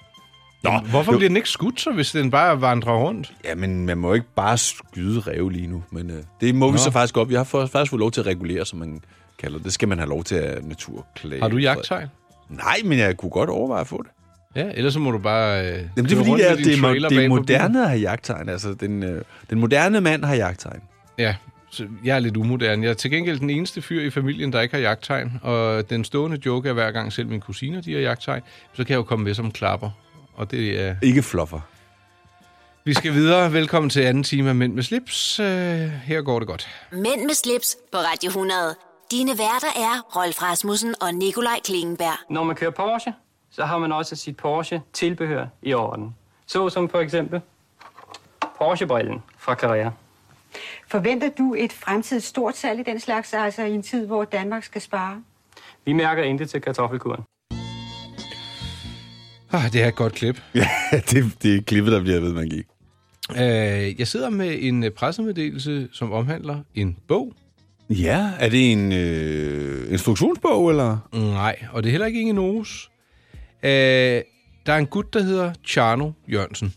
[0.64, 1.18] Nå, Hvorfor jo.
[1.18, 3.34] bliver den ikke skudt så, hvis den bare vandrer rundt?
[3.46, 5.84] Ja, men man må ikke bare skyde ræve lige nu.
[5.92, 6.72] Men øh, det må Nå.
[6.72, 7.30] vi så faktisk godt.
[7.30, 9.02] Vi har faktisk fået lov til at regulere, som man
[9.40, 9.66] kalder det.
[9.66, 11.42] Det skal man have lov til at naturklage.
[11.42, 12.08] Har du jagttegn?
[12.50, 14.12] Nej, men jeg kunne godt overveje at få det.
[14.56, 17.10] Ja, ellers så må du bare øh, Jamen, det er fordi, rundt det med er,
[17.10, 18.50] det, er, er moderne at have jagttegn.
[18.50, 20.82] Altså, den, øh, den moderne mand har jagttegn.
[21.18, 21.36] Ja,
[21.72, 22.84] så jeg er lidt umoderne.
[22.84, 25.32] Jeg er til gengæld den eneste fyr i familien, der ikke har jagttegn.
[25.42, 28.42] Og den stående joke er hver gang selv mine kusiner, de har jagttegn.
[28.74, 29.90] Så kan jeg jo komme med som klapper.
[30.36, 30.96] Og det er...
[31.02, 31.60] Ikke fluffer.
[32.86, 33.54] Vi skal videre.
[33.54, 35.40] Velkommen til anden time af Mænd med slips.
[35.40, 35.46] Øh,
[36.04, 36.68] her går det godt.
[36.92, 38.76] Mænd med slips på Radio 100.
[39.12, 42.18] Dine værter er Rolf Rasmussen og Nikolaj Klingenberg.
[42.30, 43.14] Når man kører Porsche,
[43.56, 46.16] så har man også sit Porsche-tilbehør i orden.
[46.46, 47.42] Så som for eksempel
[48.58, 49.92] Porsche-brillen fra Carrera.
[50.88, 54.64] Forventer du et fremtidigt stort salg i den slags, altså i en tid, hvor Danmark
[54.64, 55.24] skal spare?
[55.86, 57.24] Vi mærker intet til kartoffelkuren.
[59.52, 60.42] Ah, det er et godt klip.
[60.56, 60.68] Ja,
[61.10, 62.64] det, det er klippet, der bliver ved magi.
[63.32, 67.34] Øh, jeg sidder med en øh, pressemeddelelse, som omhandler en bog.
[67.90, 70.98] Ja, er det en øh, instruktionsbog, eller?
[71.14, 72.90] Nej, og det er heller ikke Inge Noes.
[73.64, 74.22] Øh,
[74.66, 76.74] der er en gut, der hedder Charno Jørgensen.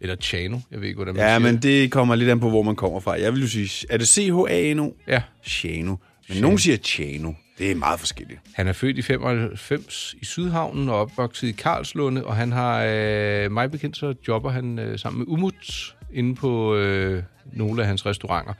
[0.00, 2.50] Eller Chano, jeg ved ikke, hvordan man Ja, siger men det kommer lidt an på,
[2.50, 3.20] hvor man kommer fra.
[3.20, 4.90] Jeg vil jo sige, er det C-H-A-N-O?
[5.08, 5.96] Ja, Chano.
[6.28, 7.32] Men nogen siger Chano.
[7.58, 8.40] Det er meget forskelligt.
[8.54, 13.50] han er født i 95 i Sydhavnen og opvokset i Karlslunde, og han har, øh,
[13.52, 18.06] mig bekendt, så jobber han øh, sammen med Umut inde på øh, nogle af hans
[18.06, 18.52] restauranter.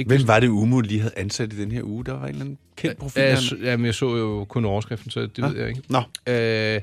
[0.00, 2.04] Ikke Hvem var det, Umo lige havde ansat i den her uge?
[2.04, 3.22] Der var en eller anden kendt profil.
[3.22, 5.82] Ja, jeg, jamen, jeg så jo kun overskriften, så det ved jeg ikke.
[5.88, 6.80] Nå, Øh,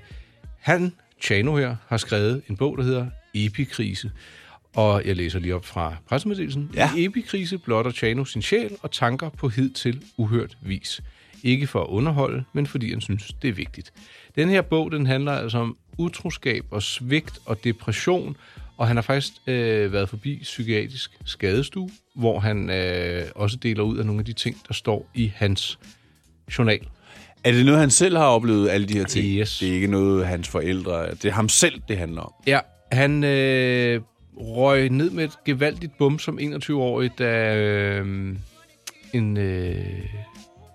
[0.60, 4.12] han, Chano her, har skrevet en bog, der hedder Epikrise.
[4.76, 6.70] Og jeg læser lige op fra pressemeddelelsen.
[6.74, 6.90] Ja.
[6.98, 11.02] I Epikrise blotter Chano sin sjæl og tanker på hidtil uhørt vis.
[11.44, 13.94] Ikke for at underholde, men fordi han synes, det er vigtigt.
[14.36, 18.38] Den her bog, den handler altså om utroskab og svigt og depression,
[18.78, 23.98] og han har faktisk øh, været forbi psykiatrisk skadestue, hvor han øh, også deler ud
[23.98, 25.80] af nogle af de ting, der står i hans
[26.58, 26.88] journal.
[27.44, 29.26] er det noget, han selv har oplevet, alle de her ting?
[29.26, 29.58] Yes.
[29.60, 31.10] Det er ikke noget, hans forældre...
[31.10, 32.34] Det er ham selv, det handler om.
[32.48, 32.60] Ja,
[32.92, 34.02] han øh,
[34.38, 38.36] røg ned med et gevaldigt bum som 21-årig, da øh,
[39.14, 39.86] en, øh,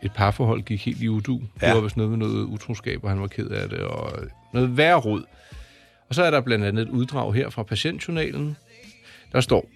[0.02, 1.40] et parforhold gik helt i udu.
[1.62, 1.66] Ja.
[1.66, 4.12] Det var vist noget med noget utroskab, og han var ked af det, og
[4.52, 5.22] noget værre rod.
[6.12, 8.56] Og så er der blandt andet et uddrag her fra patientjournalen.
[9.32, 9.68] Der står,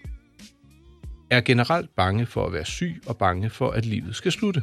[1.31, 4.63] er generelt bange for at være syg og bange for, at livet skal slutte.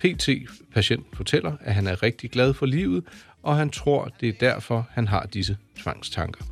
[0.00, 0.28] PT
[0.74, 3.04] patienten fortæller, at han er rigtig glad for livet,
[3.42, 6.44] og han tror, det er derfor, han har disse tvangstanker.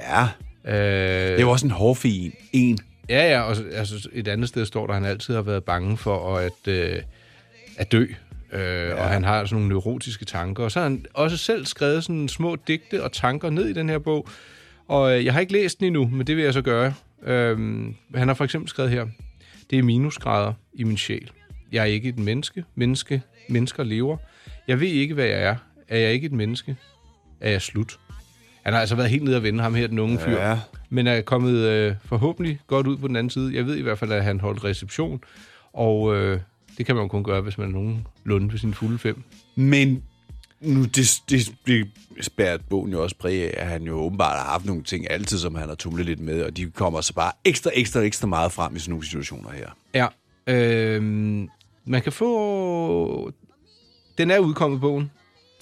[0.00, 0.28] Ja,
[0.64, 2.78] Øh, det er jo også en hårfin en.
[3.08, 5.64] Ja, ja, og så- altså, et andet sted står der, at han altid har været
[5.64, 7.02] bange for at, øh,
[7.76, 8.06] at dø.
[8.56, 8.94] Øh, ja.
[8.94, 10.64] Og han har sådan nogle neurotiske tanker.
[10.64, 13.88] Og så har han også selv skrevet sådan små digte og tanker ned i den
[13.88, 14.28] her bog.
[14.88, 16.94] Og øh, jeg har ikke læst den endnu, men det vil jeg så gøre.
[17.22, 17.58] Øh,
[18.14, 19.06] han har for eksempel skrevet her,
[19.70, 21.30] det er minusgrader i min sjæl.
[21.72, 22.64] Jeg er ikke et menneske.
[22.74, 23.22] Menneske.
[23.48, 24.16] Mennesker lever.
[24.68, 25.56] Jeg ved ikke, hvad jeg er.
[25.88, 26.76] Er jeg ikke et menneske?
[27.40, 27.98] Er jeg slut?
[28.62, 30.40] Han har altså været helt nede at vende ham her, den unge fyr.
[30.40, 30.58] Ja.
[30.90, 33.56] Men er kommet øh, forhåbentlig godt ud på den anden side.
[33.56, 35.20] Jeg ved i hvert fald, at han holdt reception,
[35.72, 36.40] og øh,
[36.78, 39.22] det kan man jo kun gøre, hvis man er nogenlunde ved sin fulde fem.
[39.54, 40.02] Men
[40.60, 41.88] nu, det, det, det
[42.20, 45.38] spærer bogen jo også præg af, at han jo åbenbart har haft nogle ting altid,
[45.38, 48.52] som han har tumlet lidt med, og de kommer så bare ekstra, ekstra, ekstra meget
[48.52, 49.70] frem i sådan nogle situationer her.
[49.94, 50.06] Ja.
[50.46, 51.02] Øh,
[51.84, 53.32] man kan få...
[54.18, 55.10] Den er udkommet, bogen,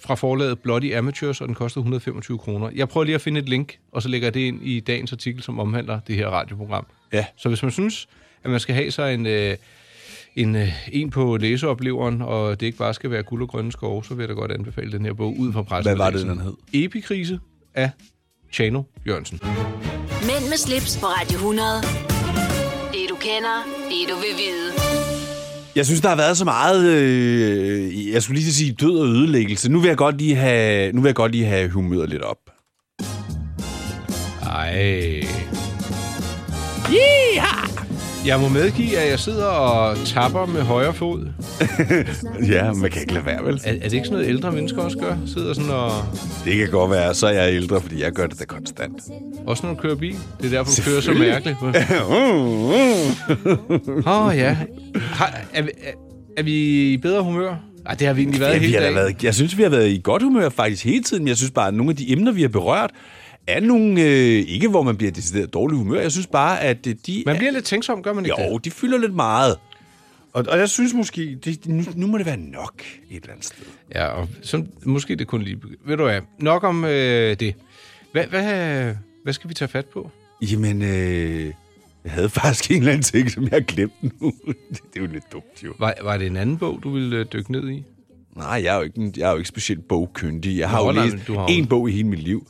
[0.00, 2.70] fra forlaget Bloody Amateurs, og den koster 125 kroner.
[2.74, 5.12] Jeg prøver lige at finde et link, og så lægger jeg det ind i dagens
[5.12, 6.86] artikel, som omhandler det her radioprogram.
[7.12, 7.26] Ja.
[7.36, 8.08] Så hvis man synes,
[8.44, 9.56] at man skal have sig en, øh,
[10.36, 14.04] en, øh, en på læseopleveren, og det ikke bare skal være guld og grønne skove,
[14.04, 15.88] så vil jeg da godt anbefale den her bog ud fra pressen.
[15.88, 16.52] Hvad var det, den hed?
[16.72, 17.38] Epikrise
[17.74, 17.90] af
[18.52, 19.40] Chano Jørgensen.
[20.22, 21.68] Mænd med slips på Radio 100.
[22.92, 23.56] Det du kender,
[23.88, 24.72] det du vil vide.
[25.76, 29.72] Jeg synes, der har været så meget, øh, jeg skulle lige sige død og ødelæggelse.
[29.72, 32.38] Nu vil jeg godt lige have, nu vil jeg godt lige have humøret lidt op.
[34.42, 35.24] Ej.
[38.26, 41.26] Jeg må medgive, at jeg sidder og tapper med højre fod.
[42.52, 43.60] Ja, man kan ikke lade være, vel?
[43.64, 45.16] Er, er det ikke sådan noget, ældre mennesker også gør?
[45.26, 45.90] Sidder sådan og...
[46.44, 49.02] Det kan godt være, så er jeg ældre, fordi jeg gør det da konstant.
[49.46, 50.16] Også når du kører bil.
[50.40, 51.56] Det er derfor, du kører så mærkeligt.
[54.06, 54.56] Åh, oh, ja.
[54.96, 55.90] Har, er, vi- er,
[56.36, 56.52] er vi
[56.92, 57.54] i bedre humør?
[57.84, 58.96] Nej, det har vi egentlig været Ja, vi hele har da dagen.
[58.96, 61.28] været, jeg synes, vi har været i godt humør faktisk hele tiden.
[61.28, 62.90] Jeg synes bare, at nogle af de emner, vi har berørt,
[63.46, 66.00] er nogle, øh, ikke hvor man bliver decideret dårlig humør.
[66.00, 67.22] Jeg synes bare, at øh, de...
[67.26, 69.56] Man bliver lidt tænksom, gør man ikke Jo, de fylder lidt meget.
[70.32, 73.44] Og, og jeg synes måske, det, nu, nu må det være nok et eller andet
[73.44, 73.64] sted.
[73.64, 73.94] det?
[73.94, 75.60] Ja, og så, måske det kun lige...
[75.86, 77.54] Ved du hvad, nok om øh, det.
[78.12, 80.10] Hvad, hvad, hvad skal vi tage fat på?
[80.42, 81.52] Jamen, øh,
[82.04, 84.32] jeg havde faktisk en eller anden ting, som jeg har glemt nu.
[84.46, 84.56] det,
[84.94, 85.72] det er jo lidt dumt, jo.
[85.78, 87.84] Var, var det en anden bog, du ville øh, dykke ned i?
[88.36, 90.58] Nej, jeg er jo ikke, jeg er jo ikke specielt bogkyndig.
[90.58, 92.46] Jeg har Nå, jo nej, læst du har en bog i hele mit liv,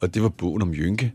[0.00, 1.12] og det var bogen om Jynke.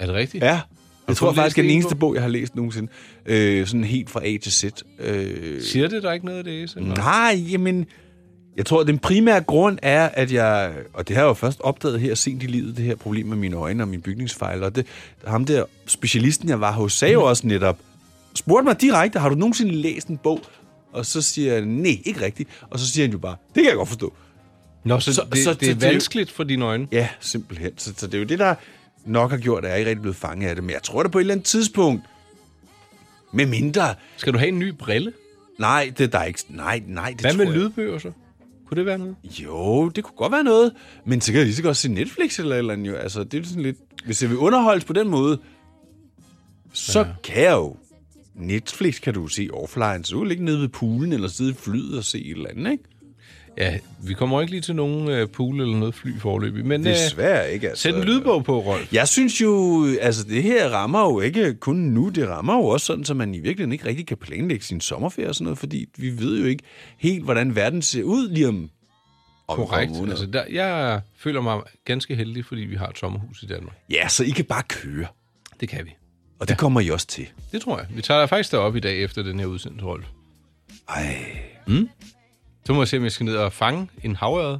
[0.00, 0.44] Er det rigtigt?
[0.44, 0.60] Ja.
[1.08, 2.14] Jeg tror faktisk, det er den en eneste bog?
[2.14, 2.88] jeg har læst nogensinde.
[3.26, 4.64] Øh, sådan helt fra A til Z.
[4.98, 6.64] Øh, Siger det der ikke noget af det?
[6.64, 6.80] Ese?
[6.80, 7.86] nej, jamen...
[8.56, 10.74] Jeg tror, at den primære grund er, at jeg...
[10.92, 13.36] Og det har jeg jo først opdaget her sent i livet, det her problem med
[13.36, 14.62] mine øjne og min bygningsfejl.
[14.62, 14.86] Og det,
[15.26, 17.78] ham der specialisten, jeg var hos, sagde jo også netop...
[18.34, 20.40] Spurgte mig direkte, har du nogensinde læst en bog
[20.92, 22.48] Og så siger jeg, nej, ikke rigtigt.
[22.70, 24.12] Og så siger han jo bare, det kan jeg godt forstå.
[24.84, 26.88] Nå, så, Så- det, så- det er det er vanskeligt for dine øjne.
[26.92, 27.78] Ja, simpelthen.
[27.78, 28.54] Så, så det er jo det, der
[29.04, 30.64] nok har gjort, at jeg ikke rigtig blevet fanget af det.
[30.64, 32.02] Men jeg tror det på et eller andet tidspunkt.
[33.32, 33.94] Med mindre.
[34.16, 35.12] Skal du have en ny brille?
[35.58, 36.40] Nej, det der er ikke...
[36.48, 38.12] Nej, nej, det Hvad tror med jeg- lydbøger så?
[38.66, 39.16] Kunne det være noget?
[39.24, 40.72] Jo, det kunne godt være noget.
[41.04, 42.94] Men så kan jeg lige så godt se Netflix eller eller andet jo.
[42.96, 43.76] Altså, det er sådan lidt...
[44.04, 45.38] Hvis jeg vil underholdes på den måde,
[46.72, 47.06] så ja.
[47.24, 47.76] kan jeg jo...
[48.34, 51.98] Netflix kan du se offline, så du ligge nede ved poolen eller sidde i flyet
[51.98, 52.84] og se et eller andet, ikke?
[53.60, 56.86] Ja, vi kommer ikke lige til nogen uh, pool eller noget fly forløbig, men uh,
[56.86, 57.82] Desværre ikke, altså.
[57.82, 58.92] sæt en lydbog på, Rolf.
[58.92, 62.86] Jeg synes jo, altså det her rammer jo ikke kun nu, det rammer jo også
[62.86, 65.86] sådan, så man i virkeligheden ikke rigtig kan planlægge sin sommerferie og sådan noget, fordi
[65.96, 66.64] vi ved jo ikke
[66.98, 68.70] helt, hvordan verden ser ud lige om,
[69.48, 69.92] om Korrekt.
[70.00, 70.10] om.
[70.10, 73.76] Altså, der, jeg føler mig ganske heldig, fordi vi har et sommerhus i Danmark.
[73.90, 75.06] Ja, så I kan bare køre,
[75.60, 75.90] Det kan vi.
[76.38, 76.58] og det ja.
[76.58, 77.26] kommer I også til.
[77.52, 77.86] Det tror jeg.
[77.90, 80.06] Vi tager faktisk derop i dag efter den her udsendelse, Rolf.
[80.88, 81.16] Ej,
[82.66, 84.58] Så må jeg se, om jeg skal ned og fange en havørred.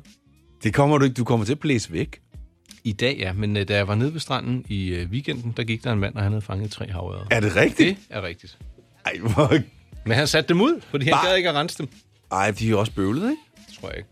[0.63, 2.21] det kommer du ikke, du kommer til at blæse væk.
[2.85, 3.33] I dag, ja.
[3.33, 5.99] Men uh, da jeg var nede ved stranden i uh, weekenden, der gik der en
[6.01, 7.25] mand, og han havde fanget tre havørreder.
[7.31, 7.99] Er det rigtigt?
[8.09, 8.59] Det er rigtigt.
[9.07, 9.55] Ej, hvor...
[10.05, 11.89] Men han satte dem ud, fordi han Bare- gad ikke at rense dem.
[12.33, 13.43] Ej, de er jo også bøvlet, ikke?
[13.69, 14.09] Det tror jeg ikke.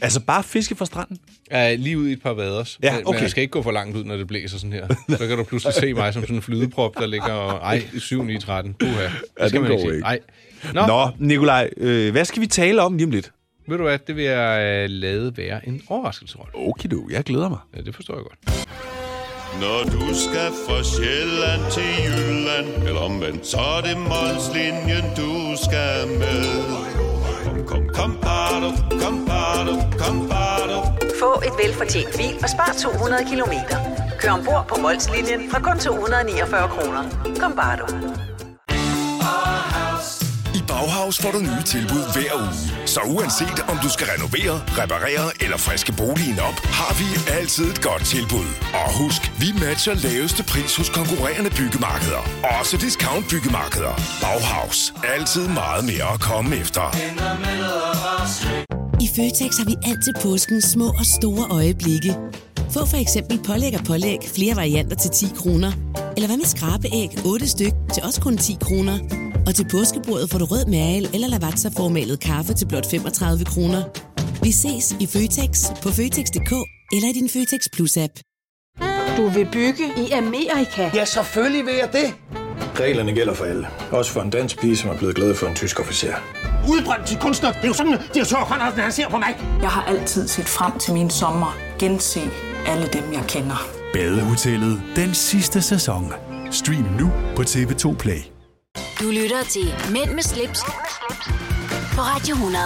[0.00, 1.18] Altså bare fiske fra stranden?
[1.50, 2.78] Ja, lige ud i et par vaders.
[2.82, 3.16] Ja, okay.
[3.16, 4.88] Men jeg skal ikke gå for langt ud, når det blæser sådan her.
[5.18, 7.58] Så kan du pludselig se mig som sådan en flydeprop, der ligger og...
[7.58, 8.74] Ej, 7 9 13.
[8.74, 8.92] Puha.
[9.04, 9.94] Det Ja, skal den man ikke se.
[9.96, 10.04] ikke.
[10.06, 10.18] Ej.
[10.74, 13.32] Nå, Nå, Nikolaj, øh, hvad skal vi tale om lige om lidt?
[13.70, 16.54] ved du hvad, det vil jeg uh, lade være en overraskelse, Rolf.
[16.54, 17.58] Okay, du, jeg glæder mig.
[17.76, 18.38] Ja, det forstår jeg godt.
[19.60, 25.32] Når du skal fra Sjælland til Jylland Eller omvendt, så er det Molslinjen, du
[25.64, 26.44] skal med
[27.44, 28.70] Kom, kom, kom, bado,
[29.02, 30.78] kom, bado, kom, bado.
[31.20, 33.76] Få et velfortjent bil og spar 200 kilometer.
[34.20, 37.02] Kør ombord på Molslinjen fra kun 249 kroner.
[37.40, 38.29] Kom bare du.
[40.70, 42.86] Bauhaus får du nye tilbud hver uge.
[42.94, 47.06] Så uanset om du skal renovere, reparere eller friske boligen op, har vi
[47.38, 48.48] altid et godt tilbud.
[48.80, 52.22] Og husk, vi matcher laveste pris hos konkurrerende byggemarkeder.
[52.58, 53.94] Også discount byggemarkeder.
[54.22, 54.78] Bauhaus.
[55.14, 56.84] Altid meget mere at komme efter.
[59.04, 62.12] I Føtex har vi altid påskens små og store øjeblikke.
[62.74, 65.72] Få for eksempel pålæg og pålæg flere varianter til 10 kroner.
[66.16, 69.29] Eller hvad med skrabeæg 8 styk til også kun 10 kroner.
[69.46, 73.82] Og til påskebordet får du rød mal eller lavatserformalet kaffe til blot 35 kroner.
[74.42, 76.52] Vi ses i Føtex på Føtex.dk
[76.92, 78.14] eller i din Føtex Plus-app.
[79.16, 80.90] Du vil bygge i Amerika?
[80.94, 82.14] Ja, selvfølgelig vil jeg det.
[82.80, 83.66] Reglerne gælder for alle.
[83.90, 86.14] Også for en dansk pige, som er blevet glad for en tysk officer.
[86.68, 87.52] Udbrændt til kunstner.
[87.52, 89.34] Det er jo sådan, at de har tørt, han ser på mig.
[89.60, 91.56] Jeg har altid set frem til min sommer.
[91.78, 92.20] Gense
[92.66, 93.66] alle dem, jeg kender.
[93.92, 96.12] Badehotellet den sidste sæson.
[96.50, 98.39] Stream nu på TV2 Play.
[98.78, 100.60] Du lytter til Mænd med slips,
[101.94, 102.64] på Radio 100.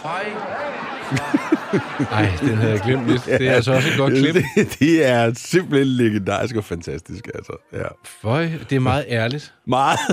[2.10, 3.24] Ej, den havde jeg glemt lidt.
[3.24, 4.34] Det er altså også et godt klip.
[4.56, 7.52] Det, det er simpelthen legendarisk og fantastisk, altså.
[7.72, 7.82] Ja.
[8.04, 9.54] Føj, det er meget ærligt.
[9.66, 9.98] Meget.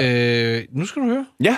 [0.00, 1.26] Øh, nu skal du høre.
[1.44, 1.56] Ja.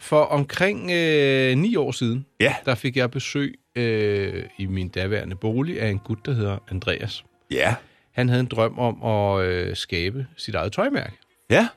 [0.00, 2.54] For omkring øh, ni år siden, Ja.
[2.64, 7.24] der fik jeg besøg øh, i min daværende bolig af en gut, der hedder Andreas.
[7.50, 7.74] Ja.
[8.12, 11.16] Han havde en drøm om at øh, skabe sit eget tøjmærke.
[11.50, 11.68] Ja.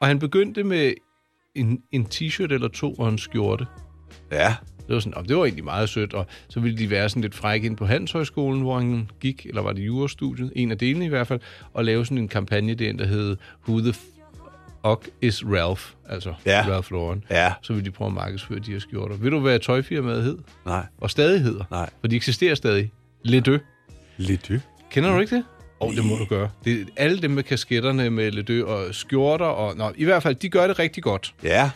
[0.00, 0.92] Og han begyndte med
[1.54, 3.66] en, en t-shirt eller to og en skjorte.
[4.32, 4.54] Ja.
[4.86, 7.22] Det var, sådan, og det var egentlig meget sødt, og så ville de være sådan
[7.22, 11.04] lidt frække ind på Handelshøjskolen, hvor han gik, eller var det jurastudiet, en af delene
[11.04, 11.40] i hvert fald,
[11.72, 13.36] og lave sådan en kampagne derinde, der hed
[13.68, 13.94] Who the
[14.86, 15.82] fuck is Ralph?
[16.08, 16.64] Altså Ja.
[16.68, 17.24] Ralph Lauren.
[17.30, 17.52] Ja.
[17.62, 19.16] Så ville de prøve at markedsføre de her skjorter.
[19.16, 20.38] Ved du, hvad tøjfirmaet hed?
[20.66, 20.86] Nej.
[21.00, 21.64] Og stadig hedder?
[21.70, 21.90] Nej.
[22.00, 22.92] For de eksisterer stadig.
[23.24, 23.60] Le Deux.
[24.16, 24.58] Lidt dy.
[24.90, 25.44] Kender du ikke det?
[25.80, 26.50] Åh, oh, det må du gøre.
[26.64, 29.44] Det er alle dem med kasketterne med Le Deux og skjorter.
[29.46, 31.34] Og, nå, I hvert fald, de gør det rigtig godt.
[31.42, 31.70] Ja.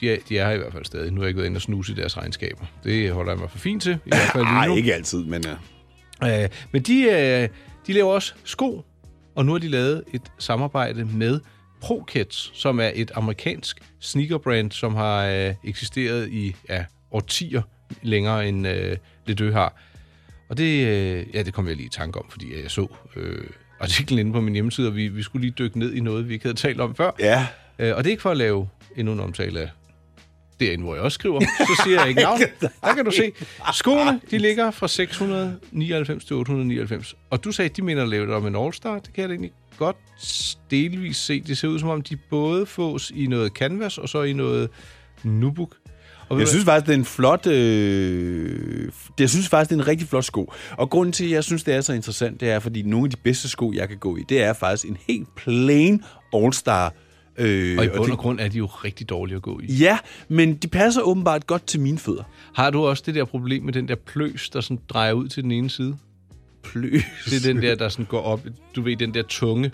[0.00, 1.10] De er, de er her i hvert fald stadig.
[1.12, 2.64] Nu har jeg ikke været inde og snuse i deres regnskaber.
[2.84, 3.92] Det holder jeg mig for fint til.
[3.92, 4.76] I hvert fald lige Nej, nu.
[4.76, 5.44] ikke altid, men...
[5.46, 6.28] Uh...
[6.42, 7.48] Øh, men de, øh,
[7.86, 8.84] de laver også sko,
[9.34, 11.40] og nu har de lavet et samarbejde med
[11.80, 17.62] ProKits, som er et amerikansk sneakerbrand, som har øh, eksisteret i ja, årtier
[18.02, 19.74] længere end øh, Le Deux har.
[20.48, 22.86] Og det, øh, ja, det kom jeg lige i tanke om, fordi jeg så
[23.16, 23.46] øh,
[23.80, 26.32] artiklen inde på min hjemmeside, og vi, vi skulle lige dykke ned i noget, vi
[26.34, 27.10] ikke havde talt om før.
[27.20, 27.46] Ja.
[27.78, 29.70] Øh, og det er ikke for at lave endnu en omtale af
[30.60, 31.40] derinde, hvor jeg også skriver.
[31.40, 32.40] Så siger jeg ikke navn.
[32.82, 33.32] Der kan du se.
[33.72, 37.14] Skoene, de ligger fra 699 til 899.
[37.30, 38.94] Og du sagde, at de mener at lave det om en All-Star.
[38.94, 39.96] Det kan jeg da egentlig godt
[40.70, 41.40] delvis se.
[41.40, 44.68] Det ser ud som om, de både fås i noget canvas og så i noget
[45.22, 45.76] nubuk.
[46.30, 47.46] ved Jeg synes faktisk, det er en flot...
[47.46, 50.52] Øh, jeg synes faktisk, det er en rigtig flot sko.
[50.70, 53.10] Og grunden til, at jeg synes, det er så interessant, det er, fordi nogle af
[53.10, 56.02] de bedste sko, jeg kan gå i, det er faktisk en helt plain
[56.34, 56.92] All-Star.
[57.38, 59.72] Øh, Og i bund det- og grund er de jo rigtig dårlige at gå i.
[59.72, 59.98] Ja,
[60.28, 62.22] men de passer åbenbart godt til mine fødder.
[62.54, 65.42] Har du også det der problem med den der pløs, der sådan drejer ud til
[65.42, 65.96] den ene side?
[66.62, 67.02] Pløs?
[67.24, 68.40] Det er den der, der sådan går op.
[68.76, 69.72] Du ved, den der tunge,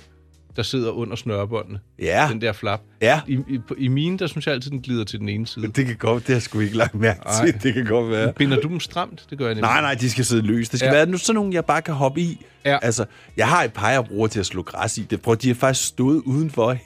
[0.57, 1.81] der sidder under snørebåndene.
[1.99, 2.29] Ja.
[2.31, 2.81] Den der flap.
[3.03, 3.21] Ja.
[3.27, 5.69] I, i, I mine, der synes jeg altid, den glider til den ene side.
[5.69, 7.45] Det kan godt, det har jeg sgu ikke lagt mærke Ej.
[7.51, 7.63] til.
[7.63, 8.33] Det kan godt være.
[8.33, 9.27] Binder du dem stramt?
[9.31, 9.63] Det gør jeg nemlig.
[9.71, 10.73] Nej, nej, de skal sidde løst.
[10.73, 10.93] Det skal Ja.
[10.95, 12.47] være nu sådan nogle, jeg bare kan hoppe i.
[12.65, 12.79] Ja.
[12.83, 13.05] Altså,
[13.37, 15.03] jeg har et par, jeg bruger til at slå græs i.
[15.11, 16.77] Det, prøv, de er faktisk stået udenfor.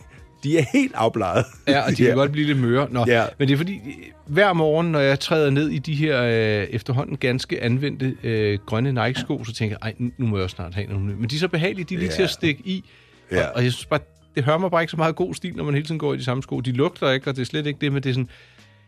[0.42, 1.44] De er helt afbleget.
[1.68, 2.88] Ja, og de kan godt blive lidt møre.
[2.90, 3.24] Nå, Ja.
[3.38, 3.80] Men det er fordi,
[4.26, 8.92] hver morgen, når jeg træder ned i de her øh, efterhånden ganske anvendte øh, grønne
[8.92, 11.14] Nike-sko, så tænker jeg, nu må jeg jo snart have nogle nye.
[11.16, 12.14] Men de er så behagelige, de er lige Ja.
[12.16, 12.84] til at stikke i.
[13.32, 13.46] Ja.
[13.46, 14.00] Og, og jeg synes bare,
[14.34, 16.16] det hører mig bare ikke så meget god stil, når man hele tiden går i
[16.16, 16.60] de samme sko.
[16.60, 18.28] De lugter ikke, og det er slet ikke det, men det er sådan...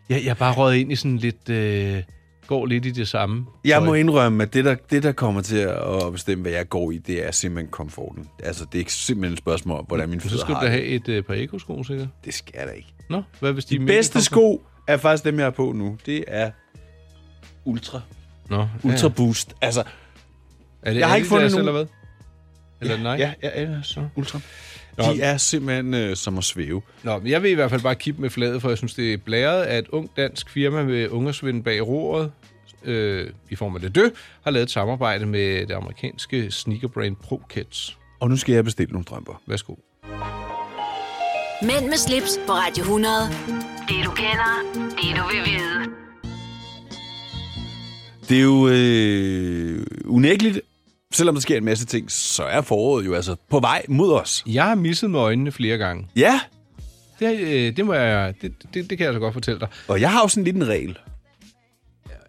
[0.09, 1.49] Jeg, jeg er bare røget ind i sådan lidt...
[1.49, 2.03] Øh,
[2.47, 3.47] går lidt i det samme.
[3.65, 6.91] Jeg må indrømme, at det der, det, der kommer til at bestemme, hvad jeg går
[6.91, 8.29] i, det er simpelthen komforten.
[8.45, 10.67] Altså, det er ikke simpelthen et spørgsmål om, hvordan mine Så fødder skal har du
[10.67, 12.09] da have et øh, par ekosko, sikkert?
[12.25, 12.89] Det skal jeg da ikke.
[13.11, 15.99] Nå, hvad hvis de, De bedste sko er faktisk dem, jeg har på nu.
[16.07, 16.51] Det er
[17.65, 18.01] Ultra.
[18.51, 19.55] Nå, Ultra Boost.
[19.61, 19.83] Altså,
[20.83, 21.69] Er det jeg har ikke fundet nogen...
[21.69, 21.87] eller hvad?
[22.81, 23.25] Eller ja, Nike?
[23.43, 23.99] Ja, ja, Adidas.
[24.17, 24.41] Ultra.
[24.99, 25.05] Nå.
[25.05, 26.83] De er simpelthen øh, som at svæve.
[27.03, 29.13] Nå, men jeg vil i hvert fald bare kippe med fladet, for jeg synes, det
[29.13, 32.33] er blæret, at et ung dansk firma med ungersvind bag roret,
[32.85, 34.09] øh, i form af det dø,
[34.45, 37.99] har lavet et samarbejde med det amerikanske sneakerbrand ProKids.
[38.21, 39.43] Og nu skal jeg bestille nogle strømper.
[39.47, 39.75] Værsgo.
[41.63, 43.13] Mænd med slips på Radio 100.
[43.89, 45.95] Det du kender, det du vil vide.
[48.29, 50.61] Det er jo øh, unægteligt,
[51.13, 54.45] selvom der sker en masse ting, så er foråret jo altså på vej mod os.
[54.47, 56.07] Jeg har misset med øjnene flere gange.
[56.17, 56.41] Ja,
[57.19, 59.69] Det, øh, det, må jeg, det, det, det kan jeg så godt fortælle dig.
[59.89, 60.99] og jeg har jo sådan lidt en regel.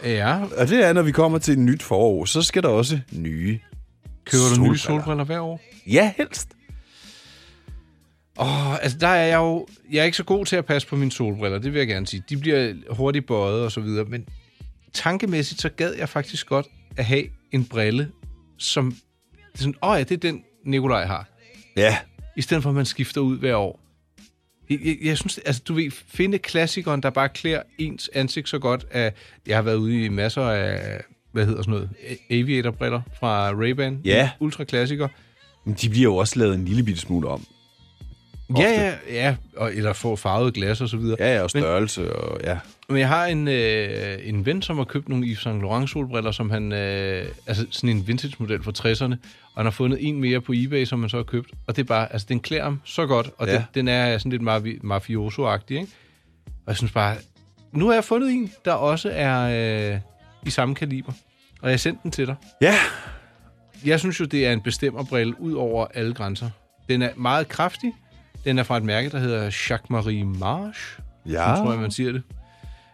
[0.04, 3.00] Ja, Og det er, når vi kommer til et nyt forår, så skal der også
[3.12, 3.60] nye
[4.26, 4.78] køber du nye solbriller.
[5.04, 5.62] solbriller hver år?
[5.88, 6.50] Ja, helst.
[8.39, 9.67] Åh, altså der er jeg jo...
[9.91, 12.08] Jeg er ikke så god til at passe på mine solbriller, det vil jeg gerne
[12.08, 12.24] sige.
[12.30, 14.26] De bliver hurtigt bøjet og så videre, men
[14.94, 16.65] tankemæssigt så gad jeg faktisk godt
[16.98, 18.12] at have en brille,
[18.63, 18.91] som...
[19.32, 21.26] Det er sådan, åh ja, det er den, Nikolaj har.
[21.76, 21.97] Ja,
[22.38, 23.80] I stedet for, at man skifter ud hver år.
[24.69, 28.60] Jeg, jeg, jeg synes, altså du ved, finde klassikeren, der bare klæder ens ansigt så
[28.60, 29.15] godt, at
[29.47, 31.89] jeg har været ude i masser af, hvad hedder sådan noget,
[32.30, 34.02] aviatorbriller fra Ray-Ban.
[34.06, 34.30] Ja.
[34.39, 35.08] Ultra-klassiker.
[35.65, 37.45] men de bliver jo også lavet en lille bitte smule om.
[38.58, 41.17] Ja, ja, ja, og, eller få farvet glas og så videre.
[41.19, 42.58] Ja, ja, og størrelse, og ja.
[42.91, 46.32] Men jeg har en, øh, en ven, som har købt nogle Yves Saint Laurent solbriller,
[46.32, 49.13] som han, øh, altså sådan en vintage model fra 60'erne,
[49.54, 51.82] og han har fundet en mere på eBay, som han så har købt, og det
[51.82, 53.54] er bare, altså den klæder ham så godt, og Ja.
[53.54, 55.88] den, den er sådan lidt mafi- mafioso-agtig, ikke?
[56.47, 57.15] Og jeg synes bare,
[57.71, 59.99] nu har jeg fundet en, der også er øh,
[60.45, 61.12] i samme kaliber,
[61.62, 62.36] og jeg har sendt den til dig.
[62.62, 62.75] Ja,
[63.86, 66.49] Jeg synes jo, det er en bestemmerbrille ud over alle grænser.
[66.89, 67.93] Den er meget kraftig.
[68.45, 71.04] Den er fra et mærke, der hedder Jacques Marie Marche.
[71.25, 71.54] Ja.
[71.58, 72.21] Tror jeg, man siger det.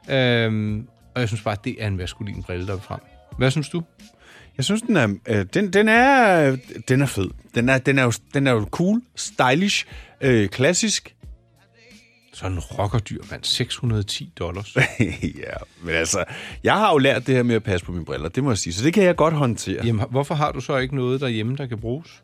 [0.09, 2.99] Øhm, og jeg synes bare, at det er en maskulin brille, der er frem.
[3.37, 3.83] Hvad synes du?
[4.57, 7.29] jeg synes, den er, øh, den, den er, den er fed.
[7.55, 9.85] Den er, den er, jo, den er jo cool, stylish,
[10.21, 11.15] øh, klassisk.
[12.33, 13.43] Sådan en rockerdyr, mand.
[13.43, 14.75] 610 dollars.
[15.43, 16.23] ja, men altså,
[16.63, 18.57] jeg har jo lært det her med at passe på mine briller, det må jeg
[18.57, 19.85] sige, så det kan jeg godt håndtere.
[19.85, 22.23] Jamen, hvorfor har du så ikke noget derhjemme, der kan bruges?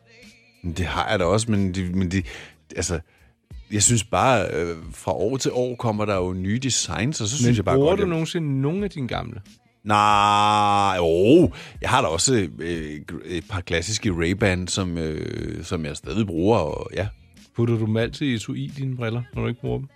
[0.62, 2.26] Men Det har jeg da også, men, det, men det,
[2.76, 3.00] altså,
[3.72, 7.36] jeg synes bare, øh, fra år til år kommer der jo nye designs, og så
[7.36, 9.40] synes Men jeg bare bruger godt, du jeg- nogensinde nogle af dine gamle?
[9.84, 11.50] Nej, jo.
[11.80, 16.58] Jeg har da også øh, et par klassiske Ray-Ban, som, øh, som jeg stadig bruger,
[16.58, 17.08] og ja.
[17.56, 19.88] Putter du dem altid i etui, dine briller, når du ikke bruger dem?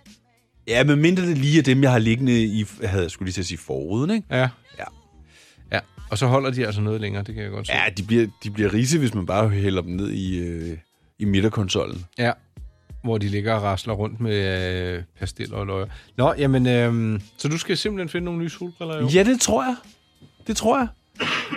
[0.67, 3.33] Ja, men mindre det lige er dem, jeg har liggende i, havde jeg skulle lige
[3.33, 4.27] til at sige forruden, ikke?
[4.31, 4.49] Ja.
[4.79, 4.83] Ja.
[5.71, 5.79] Ja,
[6.11, 7.73] og så holder de altså noget længere, det kan jeg godt se.
[7.73, 10.77] Ja, de bliver, de bliver rise, hvis man bare hælder dem ned i, øh,
[11.19, 12.05] i midterkonsollen.
[12.17, 12.31] Ja,
[13.03, 15.85] hvor de ligger og rasler rundt med øh, pasteller og løjer.
[16.17, 19.09] Nå, jamen, øh, så du skal simpelthen finde nogle nye solbriller i år?
[19.13, 19.75] Ja, det tror jeg.
[20.47, 20.87] Det tror jeg.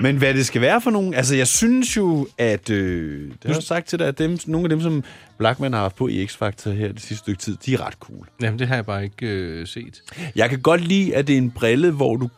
[0.00, 1.14] Men hvad det skal være for nogen...
[1.14, 2.70] Altså, jeg synes jo, at...
[2.70, 5.04] Øh, det har jeg sagt til dig, at dem, nogle af dem, som
[5.38, 8.28] Blackman har haft på i X-Factor her det sidste stykke tid, de er ret cool.
[8.42, 10.02] Jamen, det har jeg bare ikke øh, set.
[10.36, 12.28] Jeg kan godt lide, at det er en brille, hvor du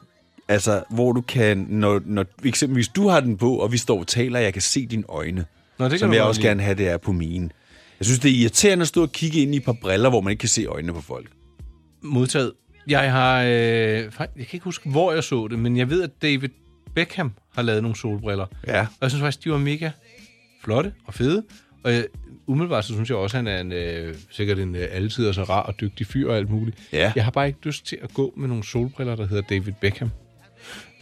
[0.48, 4.06] altså, hvor du kan, når, når eksempelvis du har den på, og vi står og
[4.06, 5.44] taler, og jeg kan se dine øjne.
[5.78, 6.48] Nå, det kan som du jeg også lide.
[6.48, 7.50] gerne have, det er på mine.
[8.00, 10.20] Jeg synes, det er irriterende at stå og kigge ind i et par briller, hvor
[10.20, 11.30] man ikke kan se øjnene på folk.
[12.02, 12.52] Modtaget.
[12.88, 13.42] Jeg har...
[13.42, 16.48] Øh, jeg kan ikke huske, hvor jeg så det, men jeg ved, at David
[16.94, 18.46] Beckham har lavet nogle solbriller.
[18.66, 18.80] Ja.
[18.80, 19.90] Og jeg synes faktisk, de var mega
[20.64, 21.44] flotte og fede.
[21.84, 22.04] Og øh,
[22.46, 25.42] umiddelbart så synes jeg også, at han er en, øh, sikkert en øh, altid så
[25.42, 26.78] rar og dygtig fyr og alt muligt.
[26.92, 27.12] Ja.
[27.16, 30.10] Jeg har bare ikke lyst til at gå med nogle solbriller, der hedder David Beckham.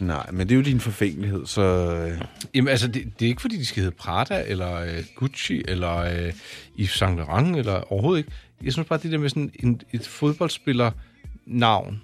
[0.03, 1.61] Nej, men det er jo din forfængelighed, så...
[1.61, 2.21] Øh,
[2.55, 5.97] Jamen altså, det, det er ikke fordi, de skal hedde Prada, eller øh, Gucci, eller
[5.97, 6.33] øh,
[6.79, 8.31] Yves Saint Laurent, eller overhovedet ikke.
[8.63, 12.01] Jeg synes bare, det der med sådan en, et fodboldspiller-navn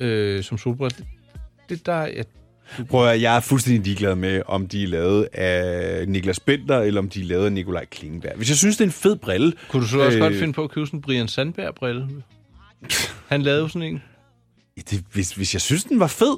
[0.00, 1.06] øh, som solbriller, det,
[1.68, 2.02] det der...
[2.02, 2.24] Jeg,
[2.88, 7.00] Prøv at, jeg er fuldstændig ligeglad med, om de er lavet af Niklas Bender, eller
[7.00, 8.36] om de er lavet af Nikolaj Klingenberg.
[8.36, 9.52] Hvis jeg synes, det er en fed brille...
[9.68, 12.08] kunne du så også øh, godt finde på at købe sådan en Brian Sandberg-brille?
[13.28, 14.02] Han lavede jo sådan en.
[14.90, 16.36] Det, hvis, hvis jeg synes, den var fed...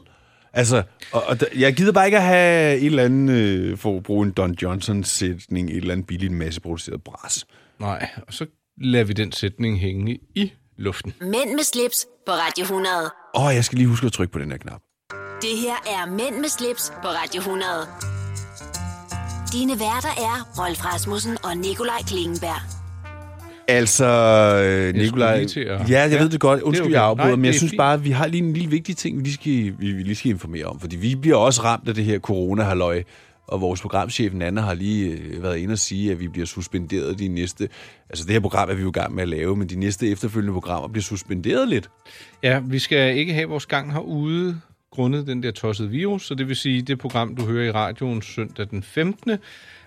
[0.54, 0.82] Altså,
[1.12, 4.26] og, og jeg gider bare ikke at have et eller andet, øh, for at bruge
[4.26, 7.46] en Don Johnson-sætning, et eller andet billigt masseproduceret bras.
[7.78, 8.46] Nej, og så
[8.80, 11.14] lader vi den sætning hænge i luften.
[11.20, 12.94] Mænd med slips på Radio 100.
[13.34, 14.80] Åh, oh, jeg skal lige huske at trykke på den her knap.
[15.42, 17.70] Det her er Mænd med slips på Radio 100.
[19.52, 22.81] Dine værter er Rolf Rasmussen og Nikolaj Klingenberg.
[23.76, 24.06] Altså,
[24.64, 25.40] øh, Nikolaj...
[25.40, 26.58] at- Ja, jeg Ja, ved det godt.
[26.58, 26.94] det Undskyld, okay.
[26.94, 27.78] jeg afbryder, Nej, men det jeg synes fint.
[27.78, 30.14] bare, at vi har lige en lille vigtig ting, vi lige skal, vi, vi lige
[30.14, 30.80] skal informere om.
[30.80, 33.02] Fordi vi bliver også ramt af det her corona-halløj,
[33.48, 37.18] og vores programchef Nana har lige øh, været inde og sige, at vi bliver suspenderet
[37.18, 37.68] de næste...
[38.10, 40.08] Altså, det her program er vi jo i gang med at lave, men de næste
[40.10, 41.90] efterfølgende programmer bliver suspenderet lidt.
[42.42, 44.60] Ja, vi skal ikke have vores gang herude
[44.90, 48.22] grundet den der tossede virus, så det vil sige, det program, du hører i radioen
[48.22, 49.30] søndag den 15.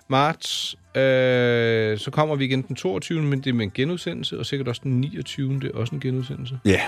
[0.08, 3.22] marts, øh, så kommer vi igen den 22.
[3.22, 5.60] men det er med en genudsendelse, og sikkert også den 29.
[5.60, 6.58] det er også en genudsendelse.
[6.64, 6.80] Ja.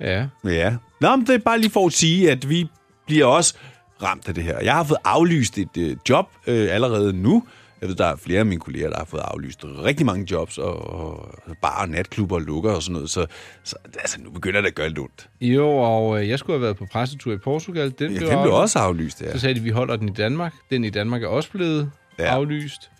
[0.00, 0.26] Ja.
[0.44, 0.76] Ja.
[1.00, 2.68] Nå, men det er bare lige for at sige, at vi
[3.06, 3.54] bliver også
[4.02, 4.60] ramt af det her.
[4.60, 7.44] Jeg har fået aflyst et øh, job øh, allerede nu.
[7.80, 10.58] Jeg ved, der er flere af mine kolleger, der har fået aflyst rigtig mange jobs,
[10.58, 13.10] og, og bare natklubber lukker og sådan noget.
[13.10, 13.26] Så,
[13.64, 15.28] så altså, nu begynder det at gøre lidt ondt.
[15.40, 17.94] Jo, og øh, jeg skulle have været på pressetur i Portugal.
[17.98, 19.32] Den, Ja, den blev også aflyst, ja.
[19.32, 20.54] Så sagde de, vi holder den i Danmark.
[20.70, 22.24] Den i Danmark er også blevet ja.
[22.24, 22.90] aflyst.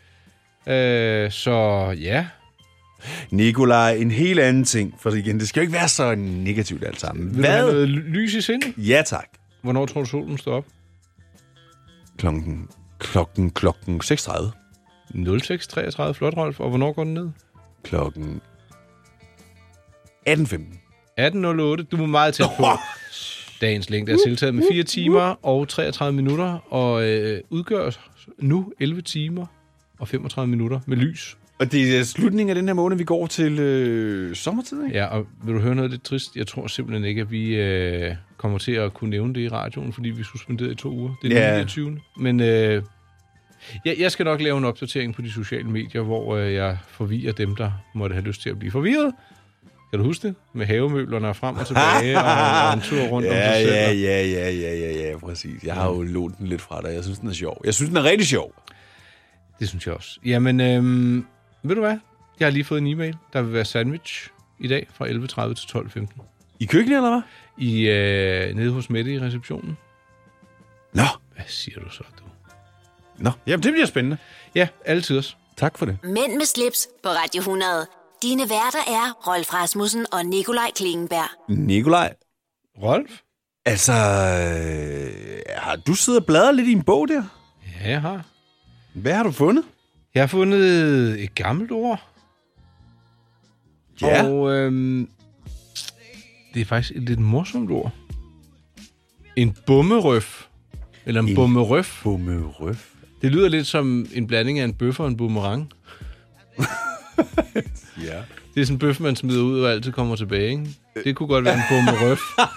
[0.67, 1.57] Øh, så
[2.01, 2.27] ja,
[3.31, 4.95] Nikolaj, en helt anden ting.
[5.01, 7.37] For igen, det skal jo ikke være så negativt alt sammen.
[7.37, 8.75] vil du have noget ly- lys i sindet?
[8.77, 9.29] Ja, tak.
[9.63, 10.65] Hvornår tror du, solen står op?
[12.19, 14.15] Klokken, klokken, klokken 6.30.
[15.15, 16.61] 06.33, flot, Rolf.
[16.61, 17.31] Og hvornår går den ned?
[17.83, 18.41] Klokken
[20.29, 20.35] 18.15.
[21.21, 21.21] 18.08.
[21.21, 22.65] Du er meget tæt på.
[23.61, 27.91] Dagens længde er tiltaget med 4 timer og 33 minutter, og øh, udgør
[28.39, 29.47] nu 11 timer
[29.99, 31.37] og 35 minutter med lys.
[31.59, 34.97] Og det er slutningen af den her måned, vi går til øh, sommertid, ikke?
[34.99, 36.37] Ja, og vil du høre noget lidt trist?
[36.37, 39.93] Jeg tror simpelthen ikke, at vi øh, kommer til at kunne nævne det i radioen,
[39.93, 41.15] fordi vi er suspenderet i to uger.
[41.23, 41.51] Det er Ja.
[41.51, 41.99] den 29.
[42.17, 42.83] Men øh,
[43.85, 47.33] jeg, jeg skal nok lave en opdatering på de sociale medier, hvor øh, jeg forvirrer
[47.33, 49.15] dem, der måtte have lyst til at blive forvirret.
[49.91, 50.35] Kan du huske det?
[50.53, 53.99] Med havemøblerne frem og tilbage, og, og en tur rundt om ja, sig selv.
[54.01, 55.63] ja, ja, ja, ja, ja, ja, præcis.
[55.65, 56.95] Jeg har jo lånt den lidt fra dig.
[56.95, 57.61] Jeg synes, den er sjov.
[57.65, 58.53] Jeg synes, den er rigtig sjov.
[59.61, 60.19] Det synes jeg også.
[60.25, 61.27] Jamen, øhm,
[61.63, 61.99] ved du hvad?
[62.41, 63.17] Jeg har lige fået en e-mail.
[63.33, 64.29] Der vil være sandwich
[64.61, 66.23] i dag fra 11.30 til 12.15.
[66.61, 67.23] I køkkenet, eller hvad?
[67.67, 69.77] I, øh, nede hos Mette i receptionen.
[70.93, 71.03] Nå.
[71.35, 72.25] Hvad siger du så, du?
[73.19, 74.17] Nå, jamen det bliver spændende.
[74.55, 75.35] Ja, altid også.
[75.57, 75.99] Tak for det.
[76.03, 77.87] Mænd med slips på Radio 100.
[78.23, 81.29] Dine værter er Rolf Rasmussen og Nikolaj Klingenberg.
[81.59, 82.15] Nikolaj,
[82.83, 83.11] Rolf?
[83.67, 87.23] altså, øh, har du siddet og bladret lidt i en bog der?
[87.81, 88.27] Ja, jeg har.
[88.95, 89.65] Hvad har du fundet?
[90.15, 90.65] Jeg har fundet
[91.25, 92.09] et gammelt ord.
[94.03, 94.27] Ja.
[94.27, 95.11] Og øhm,
[96.55, 97.93] det er faktisk et lidt morsomt ord.
[99.37, 100.47] En bummerøf.
[101.07, 102.03] Eller en, En bummerøf.
[102.03, 102.89] Bummerøf.
[103.23, 105.73] Det lyder lidt som en blanding af en bøf og en boomerang.
[108.09, 108.17] Ja.
[108.55, 110.67] Det er sådan en bøf, man smider ud og altid kommer tilbage, ikke?
[111.05, 112.21] Det kunne godt være en bummerøf.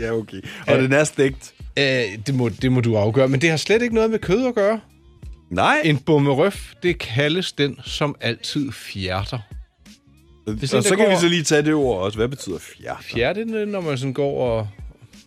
[0.00, 0.40] Ja, okay.
[0.66, 1.54] Og den er stegt.
[1.76, 4.46] Æh, det, må, det må du afgøre, men det har slet ikke noget med kød
[4.46, 4.80] at gøre.
[5.50, 5.80] Nej.
[5.84, 9.38] En bummerøf, det kaldes den, som altid fjerter.
[10.46, 12.18] Og Hvis så en, der kan går- vi så lige tage det ord også.
[12.18, 12.96] Hvad betyder fjert?
[13.00, 14.68] Fjerte, det når man sådan går og,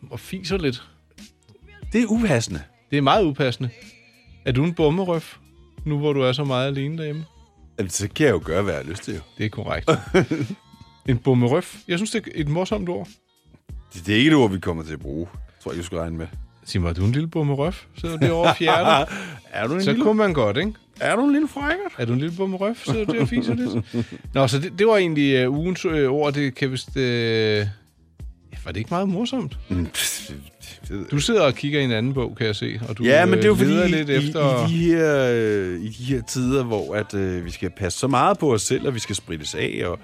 [0.09, 0.83] og fiser lidt.
[1.93, 2.61] Det er upassende.
[2.91, 3.69] Det er meget upassende.
[4.45, 5.35] Er du en bummerøf,
[5.85, 7.25] nu hvor du er så meget alene derhjemme?
[7.78, 9.13] Altså, så kan jeg jo gøre, hvad jeg har lyst til.
[9.13, 9.19] Jo.
[9.38, 9.89] Det er korrekt.
[11.09, 11.78] en bummerøf.
[11.88, 13.07] Jeg synes, det er et morsomt ord.
[13.93, 15.28] Det, det er ikke et ord, vi kommer til at bruge.
[15.63, 16.28] Tror jeg, du skal regne med.
[16.65, 17.86] Sig mig, er du en lille bummerøf?
[17.97, 19.13] Sidder du derovre og fjerter?
[19.53, 20.03] er du en så lille...
[20.03, 20.74] kunne man godt, ikke?
[20.99, 21.84] Er du en lille frækker?
[21.97, 22.86] Er du en lille bummerøf?
[22.86, 24.05] Sidder du der og fiser lidt?
[24.34, 26.34] Nå, så det, det var egentlig uh, ugens uh, ord.
[26.34, 26.89] Det kan vist...
[26.95, 27.01] Uh...
[27.01, 27.65] Ja,
[28.65, 29.57] var det ikke meget morsomt?
[29.69, 29.88] Mm,
[31.11, 32.80] Du sidder og kigger i en anden bog, kan jeg se.
[32.89, 34.68] Og du ja, men det er jo øh, fordi, i, lidt i, efter...
[34.68, 38.07] i, de her, øh, i de her tider, hvor at, øh, vi skal passe så
[38.07, 39.99] meget på os selv, og vi skal sprittes af, og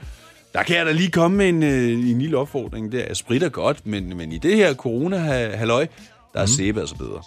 [0.53, 3.05] der kan jeg da lige komme med en, øh, en lille opfordring der.
[3.07, 5.88] Jeg spritter godt, men, men i det her corona-halløj,
[6.34, 6.47] der er mm.
[6.47, 7.22] sæbe altså bedre.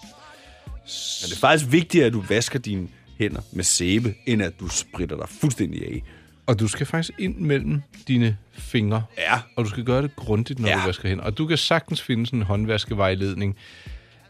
[1.22, 4.68] Men det er faktisk vigtigt, at du vasker dine hænder med sæbe, end at du
[4.68, 6.02] spritter dig fuldstændig af.
[6.46, 9.02] Og du skal faktisk ind mellem dine fingre.
[9.18, 9.34] Ja.
[9.56, 10.74] Og du skal gøre det grundigt, når Ja.
[10.74, 11.24] du vasker hænder.
[11.24, 13.56] Og du kan sagtens finde sådan en håndvaskevejledning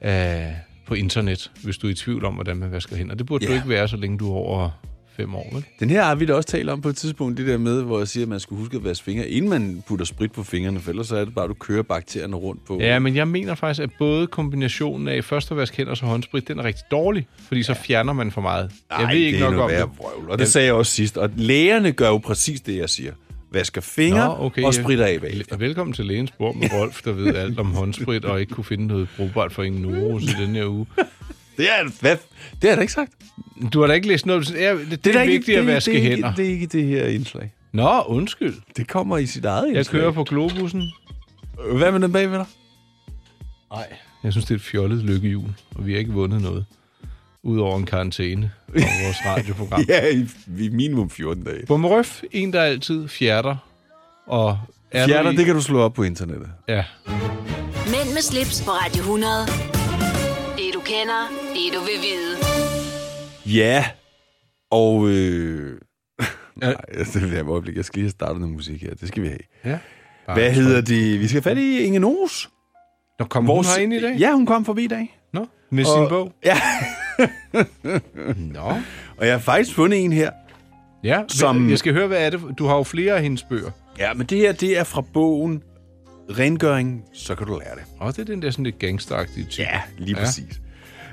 [0.05, 0.13] øh,
[0.87, 3.15] på internet, hvis du er i tvivl om, hvordan man vasker hænder.
[3.15, 3.51] Det burde Ja.
[3.51, 4.71] du ikke være, så længe du er over
[5.17, 5.65] fem år, vel?
[5.81, 7.99] Den her har vi da også talt om på et tidspunkt, det der med, hvor
[7.99, 10.81] jeg siger, at man skal huske at vaske fingre, inden man putter sprit på fingrene,
[10.81, 12.79] for ellers så er det bare, at du kører bakterierne rundt på.
[12.81, 16.07] Ja, men jeg mener faktisk, at både kombinationen af først at vaske hænder og så
[16.07, 18.71] håndsprit, den er rigtig dårlig, fordi så fjerner man for meget.
[18.91, 19.99] jeg Ej, ved ikke det er nok noget om det.
[19.99, 21.17] vrøvl, og det sagde jeg også sidst.
[21.19, 23.13] Og lægerne gør jo præcis det, jeg siger.
[23.53, 25.57] Vasker fingre Nå, okay, og spritter af bagefter.
[25.57, 28.87] Velkommen til lægens bord med Rolf, der ved alt om håndsprit og ikke kunne finde
[28.87, 30.87] noget brugbart for ingen Norus i den her uge.
[31.57, 32.17] Det er, hvad?
[32.17, 32.19] det
[32.63, 33.13] har jeg da ikke sagt.
[33.73, 34.47] Du har da ikke læst noget.
[34.49, 36.35] Det, det, det er, ikke- vigtigt at det- vaske det er ikke- hænder.
[36.35, 37.53] Det er ikke det her indslag.
[37.73, 38.55] Nå, undskyld.
[38.77, 40.01] Det kommer i sit eget Jeg indslag.
[40.01, 40.93] kører på globussen.
[41.77, 42.47] Hvad med den bagved dig?
[43.73, 43.87] Nej.
[44.25, 46.65] Jeg synes, det er et fjollet lykkehjul, og vi har ikke vundet noget.
[47.43, 48.73] Udover en karantæne på
[49.05, 49.85] vores radioprogram.
[49.89, 50.27] ja, i,
[50.59, 51.67] i minimum 14 dage.
[51.67, 53.57] Bummerøf, en der altid fjerter.
[54.27, 54.59] Og
[54.91, 55.37] er Fjerner, du i...
[55.37, 56.49] det kan du slå op på internettet.
[56.69, 56.85] Ja.
[57.87, 59.33] Mænd med slips på Radio 100.
[60.93, 62.37] Kender, det du vil vide.
[63.59, 63.85] Ja,
[64.71, 65.09] og...
[65.09, 65.79] Øh...
[66.63, 66.75] Nej,
[67.15, 67.77] det vil jeg øjeblik.
[67.77, 68.95] Jeg skal lige have startet noget musik her.
[68.95, 69.39] Det skal vi have.
[69.65, 69.79] Ja.
[70.27, 71.21] Bare Hvad hedder det?
[71.21, 72.51] Vi skal have fat i Inge Nos.
[73.19, 74.17] Nå, kom hun herind i dag?
[74.19, 75.19] Ja, hun kom forbi i dag.
[75.33, 76.33] Nå, med Og- sin bog?
[76.45, 76.57] Ja.
[78.37, 78.73] Nå.
[79.17, 80.31] Og jeg har faktisk fundet en her.
[81.05, 82.41] Ja, Som- jeg skal høre, hvad er det?
[82.59, 83.71] Du har jo flere af hendes bøger.
[83.99, 85.63] Ja, men det her, det er fra bogen
[86.39, 87.83] Rengøring, så kan du lære det.
[87.99, 89.63] Og det er den der sådan lidt gangsteragtige type.
[89.63, 90.45] Ja, lige præcis.
[90.51, 90.62] Ja,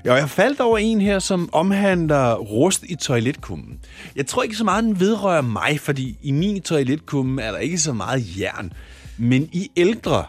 [0.06, 3.80] og jeg faldt over en her, som omhandler rust i toiletkummen.
[4.16, 7.78] Jeg tror ikke så meget, den vedrører mig, fordi i min toiletkumme er der ikke
[7.78, 8.74] så meget jern.
[9.18, 10.26] Men i ældre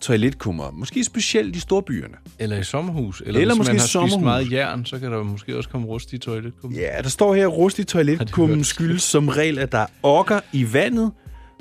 [0.00, 2.14] toiletkummer, måske specielt i storbyerne.
[2.38, 3.22] Eller i sommerhus.
[3.26, 4.12] Eller, Eller hvis måske man har sommerhus.
[4.12, 6.78] spist meget jern, så kan der måske også komme rust i toiletkummen.
[6.80, 10.72] Ja, der står her, rust i toiletkummen skyldes som regel, at der er okker i
[10.72, 11.12] vandet.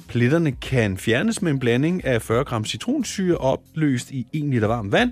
[0.08, 4.92] Pletterne kan fjernes med en blanding af 40 gram citronsyre opløst i 1 liter varmt
[4.92, 5.12] vand.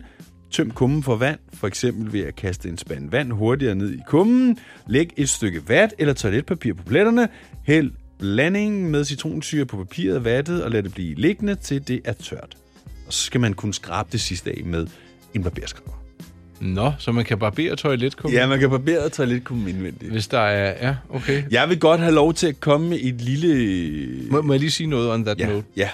[0.54, 3.99] Tøm kummen for vand, for eksempel ved at kaste en spand vand hurtigere ned i
[4.08, 4.58] kummen.
[4.88, 7.28] Læg et stykke vat eller toiletpapir på pletterne.
[7.64, 12.14] Hæld blandingen med citronsyre på papiret vattet og lad det blive liggende til det er
[12.14, 12.58] tørt.
[13.08, 14.88] Og så skal man kunne skrabe det sidste af med
[15.34, 15.91] en barberskraber.
[16.62, 18.38] Nå, så man kan barbere toiletkummen?
[18.38, 20.12] Ja, man kan barbere toiletkummen indvendigt.
[20.12, 20.88] Hvis der er...
[20.88, 21.43] Ja, okay.
[21.51, 24.32] Jeg vil godt have lov til at komme med et lille...
[24.32, 25.64] Må, må jeg lige sige noget on that Ja, note?
[25.78, 25.89] ja.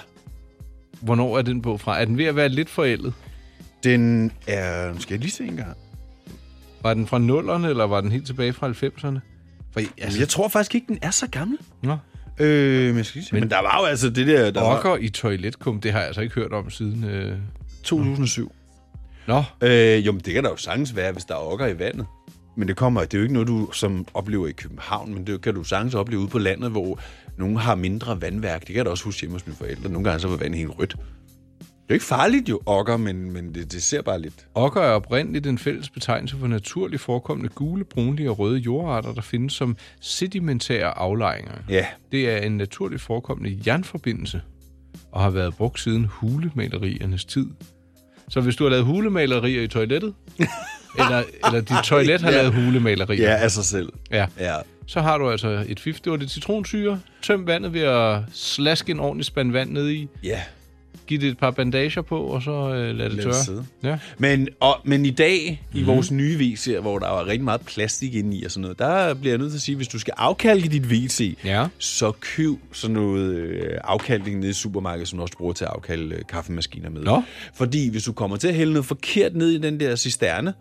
[1.00, 2.00] Hvornår er den bog fra?
[2.00, 3.12] Er den ved at være lidt forældet?
[3.84, 4.92] Den er...
[4.98, 5.76] Skal jeg lige se en gang.
[6.82, 9.18] Var den fra nullerne, eller var den helt tilbage fra 90'erne?
[9.72, 11.58] For, Altså, jeg tror faktisk ikke, den er så gammel.
[11.82, 11.96] Nå.
[12.40, 13.34] Øh, men, jeg skal lige se.
[13.34, 14.50] men, men der var jo altså det der...
[14.50, 17.04] Der Okker var i toiletkum, det har jeg altså ikke hørt om siden...
[17.04, 17.36] Øh...
[17.84, 18.52] 2007.
[19.28, 19.42] Nå.
[19.62, 22.06] Øh, jo, men det kan der jo sagtens være, hvis der er okker i vandet.
[22.56, 25.40] Men det kommer, det er jo ikke noget, du som oplever i København, men det
[25.40, 26.98] kan du sagtens opleve ude på landet, hvor
[27.38, 28.60] nogen har mindre vandværk.
[28.60, 29.90] Det kan jeg da også huske hjemme hos mine forældre.
[29.90, 30.96] Nogle gange så var vandet helt rødt.
[31.90, 34.46] Det er jo ikke farligt jo, okker, men, men det, det ser bare lidt...
[34.54, 39.20] Okker er oprindeligt en fælles betegnelse for naturligt forekommende gule, brunlige og røde jordarter, der
[39.20, 41.52] findes som sedimentære aflejringer.
[41.68, 41.86] Ja.
[42.12, 44.42] Det er en naturligt forekommende jernforbindelse,
[45.12, 47.46] og har været brugt siden hulemaleriernes tid.
[48.28, 50.14] Så hvis du har lavet hulemalerier i toilettet,
[50.98, 52.36] eller, eller dit toilet har Ja.
[52.36, 53.92] lavet hulemalerier, Ja, af sig selv.
[54.10, 54.54] ja, Ja.
[54.86, 56.00] så har du altså et fif.
[56.00, 57.00] Det var lidt citronsyre.
[57.22, 60.08] Tøm vandet ved at slaske en ordentlig spand vand ned i.
[60.22, 60.40] Ja.
[61.10, 63.34] Giv det et par bandager på, og så øh, lad det tørre.
[63.34, 63.64] sidde.
[63.82, 63.98] Ja.
[64.18, 65.80] Men, og, men i dag, Mhm.
[65.80, 68.78] i vores nye WC'er, hvor der var rigtig meget plastik inde i og sådan noget,
[68.78, 71.66] der bliver jeg nødt til at sige, hvis du skal afkalke dit WC, ja.
[71.78, 75.70] så køb sådan noget øh, afkalkning nede i supermarkedet, som du også bruger til at
[75.70, 77.02] afkalde øh, kaffemaskiner med.
[77.02, 77.22] Nå.
[77.54, 80.54] Fordi hvis du kommer til at hælde noget forkert ned i den der cisterne,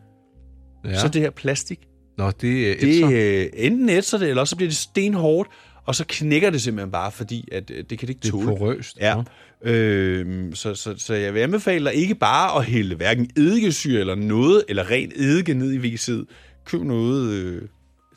[0.86, 1.00] Ja.
[1.00, 1.80] så det her plastik.
[2.18, 5.50] Nå, det er Det, øh, enten ætser det, eller så bliver det stenhårdt,
[5.90, 8.32] og så knækker det simpelthen bare, fordi at, øh, det kan det ikke Det er
[8.32, 8.46] tåle.
[8.58, 9.16] porøst, Ja.
[9.16, 9.24] nå.
[9.72, 14.16] Øh, så, så, så jeg vil anbefale dig ikke bare at hælde hverken eddikesyre eller
[14.16, 16.26] noget, eller ren eddike ned i WC'et.
[16.66, 17.62] Køb noget øh,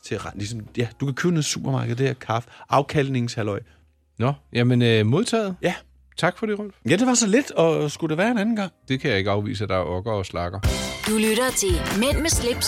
[0.05, 0.21] til at.
[0.35, 2.49] Ligesom, ja, du kan købe noget i supermarkedet, det her kaffe.
[2.69, 3.59] Afkaldningshalløj.
[4.19, 5.55] Nå, jamen øh, modtaget.
[5.61, 5.73] Ja.
[6.17, 6.75] Tak for det, Rolf.
[6.89, 8.71] Ja, det var så lidt, og skulle det være en anden gang?
[8.87, 10.59] Det kan jeg ikke afvise, at der er okker og slakker.
[11.07, 12.67] Du lytter til Mænd med slips,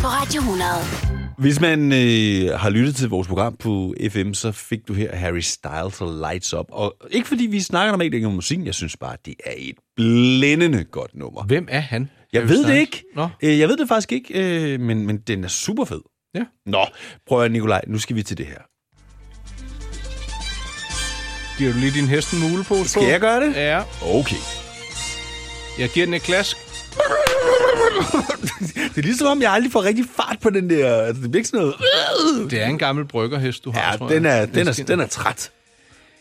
[0.00, 1.21] på Radio 100.
[1.42, 5.40] Hvis man øh, har lyttet til vores program på FM, så fik du her Harry
[5.40, 6.66] Styles og Lights Up.
[6.68, 9.74] Og ikke fordi vi snakker normalt ikke om musikken, jeg synes bare, det er et
[9.96, 11.42] blændende godt nummer.
[11.44, 12.10] Hvem er han?
[12.32, 12.80] Jeg Harry ved det Styles?
[12.80, 13.04] ikke.
[13.16, 13.28] Nå.
[13.42, 16.00] Øh, Jeg ved det faktisk ikke, øh, men, men den er super fed.
[16.34, 16.42] Ja.
[16.66, 16.86] Nå,
[17.26, 18.58] prøv at Nikolaj, nu skal vi til det her.
[21.58, 22.88] Giver du lige din hest en mulepose på?
[22.88, 23.54] Skal jeg gøre det?
[23.56, 23.82] Ja.
[24.02, 24.36] Okay.
[25.78, 26.56] Jeg giver den et klask.
[28.94, 30.96] Det er ligesom om, jeg aldrig får rigtig fart på den der...
[31.02, 32.50] Altså, det bliver ikke sådan noget...
[32.50, 34.38] Det er en gammel bryggerhest, du har, Ja, tror den jeg.
[34.42, 35.50] er, den, er, den er træt.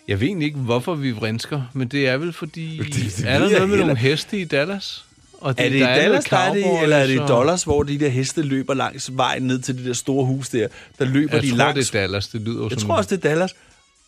[0.07, 2.77] Jeg ved egentlig ikke, hvorfor vi vrinsker, men det er vel fordi...
[2.77, 5.05] Det- det er der jeg noget med nogle heste i Dallas?
[5.41, 7.99] Og Er det i Dallas, der er det, eller er det i dollars, hvor de
[7.99, 10.67] der heste løber langs vejen ned til det der store hus der?
[10.99, 11.89] Der løber Jeg de tror, langs...
[11.89, 12.27] det er Dallas.
[12.27, 12.87] Det lyder Jeg som...
[12.89, 13.55] tror også, det er Dallas.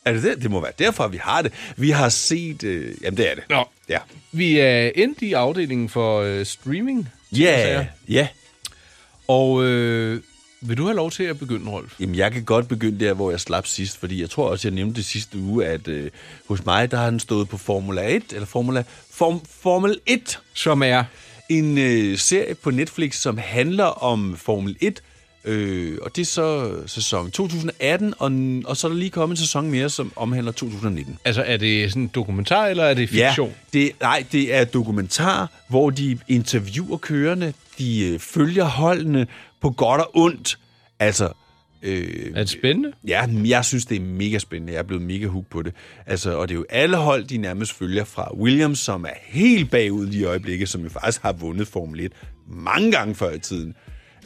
[0.06, 0.42] Er det det?
[0.42, 1.52] Det må være derfor, vi har det.
[1.78, 2.64] Vi har set...
[2.64, 3.44] Øh, jamen, det er det.
[3.50, 3.64] Nå.
[3.90, 4.00] Ja.
[4.32, 7.10] Vi er endt i afdelingen for øh, streaming.
[7.32, 8.28] Ja, ja.
[9.28, 10.22] Og øh,
[10.62, 12.00] vil du have lov til at begynde, Rolf?
[12.00, 14.76] Jamen, jeg kan godt begynde der, hvor jeg slap sidst, fordi jeg tror også, jeg
[14.76, 16.12] nævnte det sidste uge, at øh,
[16.48, 20.40] hos mig, der har han stået på Formula 1, eller Formula, Form, Formel 1.
[20.54, 21.04] Som er?
[21.50, 25.02] En øh, serie på Netflix, som handler om Formel 1,
[25.46, 28.32] øh, og det er så sæson 2018, og,
[28.66, 31.20] og så er der lige kommet en sæson mere, som omhandler 2019.
[31.26, 33.54] Altså, er det sådan en dokumentar, eller er det fiktion?
[33.74, 39.28] Ja, det, nej, det er dokumentar, hvor de interviewer kørende, de øh, følger holdene
[39.62, 40.60] på godt og ondt.
[41.00, 41.30] Altså,
[41.84, 42.92] øh, Er det spændende?
[43.08, 44.74] Ja, jeg synes, det er mega spændende.
[44.74, 45.74] Jeg er blevet mega hooked på det.
[46.06, 49.72] Altså, og det er jo alle hold, de nærmest følger fra Williams, som er helt
[49.72, 52.12] bagud i øjeblikket, som jo faktisk har vundet Formel 1
[52.48, 53.76] mange gange før i tiden.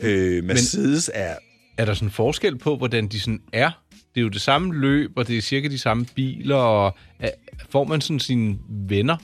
[0.01, 1.35] Øh, Mercedes er...
[1.77, 3.71] Er der sådan en forskel på, hvordan de sådan er?
[3.91, 7.31] Det er jo det samme løb, og det er cirka de samme biler, og er,
[7.69, 9.17] får man sådan sine venner,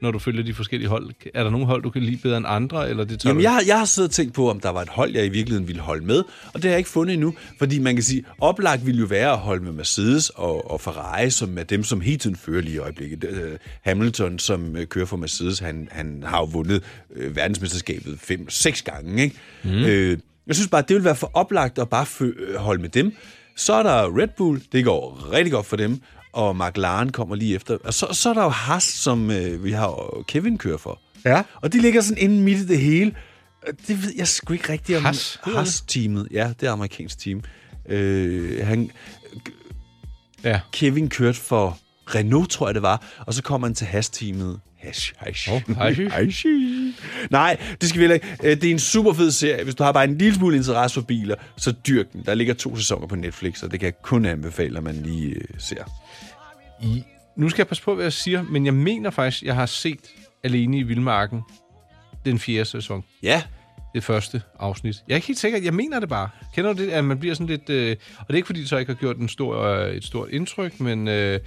[0.00, 1.10] når du følger de forskellige hold?
[1.34, 3.42] Er der nogle hold, du kan lide bedre end andre, eller det tager Jamen, du...
[3.42, 5.28] jeg, har- jeg har siddet og tænkt på, om der var et hold, jeg i
[5.28, 8.24] virkeligheden ville holde med, og det har jeg ikke fundet endnu, fordi man kan sige,
[8.40, 12.00] oplagt ville jo være at holde med Mercedes og, og Ferrari, som er dem, som
[12.00, 13.24] hele tiden fører lige i øjeblikket.
[13.24, 16.82] Øh, Hamilton, som øh, kører for Mercedes, han, han har jo vundet
[17.16, 19.36] øh, verdensmesterskabet fem, seks gange, ikke?
[19.64, 19.70] Mm.
[19.70, 22.06] Øh, jeg synes bare, det ville være for oplagt at bare
[22.58, 23.12] holde med dem.
[23.56, 26.00] Så er der Red Bull, det går rigtig godt for dem,
[26.32, 27.78] og McLaren kommer lige efter.
[27.84, 31.00] Og så, så er der jo Haas, som øh, vi har jo Kevin kører for.
[31.24, 31.42] Ja.
[31.54, 33.14] Og de ligger sådan inde midt i det hele.
[33.66, 35.04] Og Det ved jeg sgu ikke rigtigt om.
[35.04, 35.40] Haas?
[35.42, 36.28] Haas-teamet.
[36.30, 37.42] Ja, det er amerikansk team.
[37.88, 38.90] Øh, han,
[40.44, 40.60] Ja.
[40.72, 41.78] Kevin kørte for
[42.14, 43.02] Renault, tror jeg det var.
[43.26, 44.60] Og så kom han til Haas-teamet.
[44.78, 45.48] Hash, hash.
[45.52, 46.00] Oh, hash.
[46.10, 46.46] hash.
[47.30, 48.26] Nej, det skal vi ikke.
[48.44, 49.64] Øh, Det er en super fed serie.
[49.64, 52.22] Hvis du har bare en lille smule interesse for biler, så dyrk den.
[52.26, 55.28] Der ligger to sæsoner på Netflix, og det kan jeg kun anbefale, at man lige
[55.34, 55.84] øh, ser.
[56.82, 57.04] I,
[57.36, 60.14] nu skal jeg passe på, hvad jeg siger, men jeg mener faktisk, jeg har set
[60.44, 61.42] Alene i Vildmarken
[62.24, 63.04] den fjerde sæson.
[63.22, 63.42] Ja.
[63.94, 64.96] Det første afsnit.
[65.08, 66.28] Jeg er ikke helt sikker, jeg mener det bare.
[66.54, 67.70] Kender du det, at man bliver sådan lidt...
[67.70, 70.04] Øh, og det er ikke, fordi det så ikke har gjort en stor, øh, et
[70.04, 71.40] stort indtryk, men øh,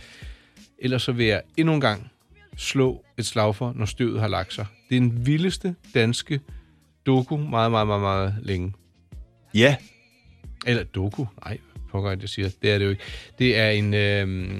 [0.79, 2.11] ellers så vil jeg endnu en gang
[2.57, 4.65] slå et slag for, når støvet har lagt sig.
[4.89, 6.39] Det er den vildeste danske
[7.05, 8.73] doku meget, meget, meget, meget længe.
[9.53, 9.75] Ja.
[10.65, 11.25] Eller doku?
[11.45, 11.57] Nej,
[11.91, 12.49] pokker jeg, det siger.
[12.61, 13.03] Det er det jo ikke.
[13.39, 14.57] Det er en øh,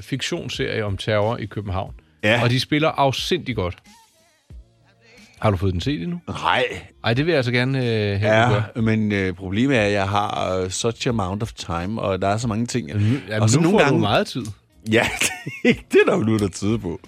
[0.00, 1.94] fiktionsserie om terror i København.
[2.24, 2.42] Ja.
[2.42, 3.76] Og de spiller afsindig godt.
[5.38, 6.20] Har du fået den set endnu?
[6.28, 6.64] Nej.
[7.02, 8.64] Nej, det vil jeg altså gerne øh, have.
[8.76, 12.28] Ja, men øh, problemet er, at jeg har uh, such amount of time, og der
[12.28, 12.88] er så mange ting.
[12.88, 14.44] Jamen, og så nu får du meget tid.
[14.92, 15.08] Ja,
[15.64, 17.00] det er der jo noget, der tyder på.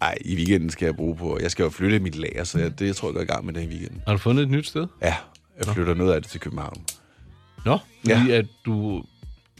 [0.00, 1.38] Ej, i weekenden skal jeg bruge på...
[1.42, 3.46] Jeg skal jo flytte mit lager, så jeg, det jeg tror jeg går i gang
[3.46, 4.02] med det i weekenden.
[4.06, 4.86] Har du fundet et nyt sted?
[5.02, 5.14] Ja,
[5.58, 6.84] jeg flytter noget af det til København.
[7.64, 8.18] Nå, Ja.
[8.18, 9.04] fordi at du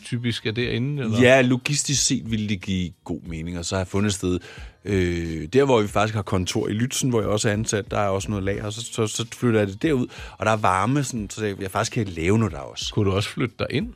[0.04, 1.02] typisk er derinde?
[1.02, 1.20] Eller?
[1.20, 4.38] Ja, logistisk set ville det give god mening, og så har jeg fundet et sted.
[4.84, 7.98] Øh, der, hvor vi faktisk har kontor i Lytzen, hvor jeg også er ansat, der
[7.98, 10.06] er også noget lager, og så, så, så flytter jeg det derud,
[10.38, 12.94] og der er varme, sådan, så jeg, jeg faktisk kan lave noget der også.
[12.94, 13.92] Kunne du også flytte dig ind?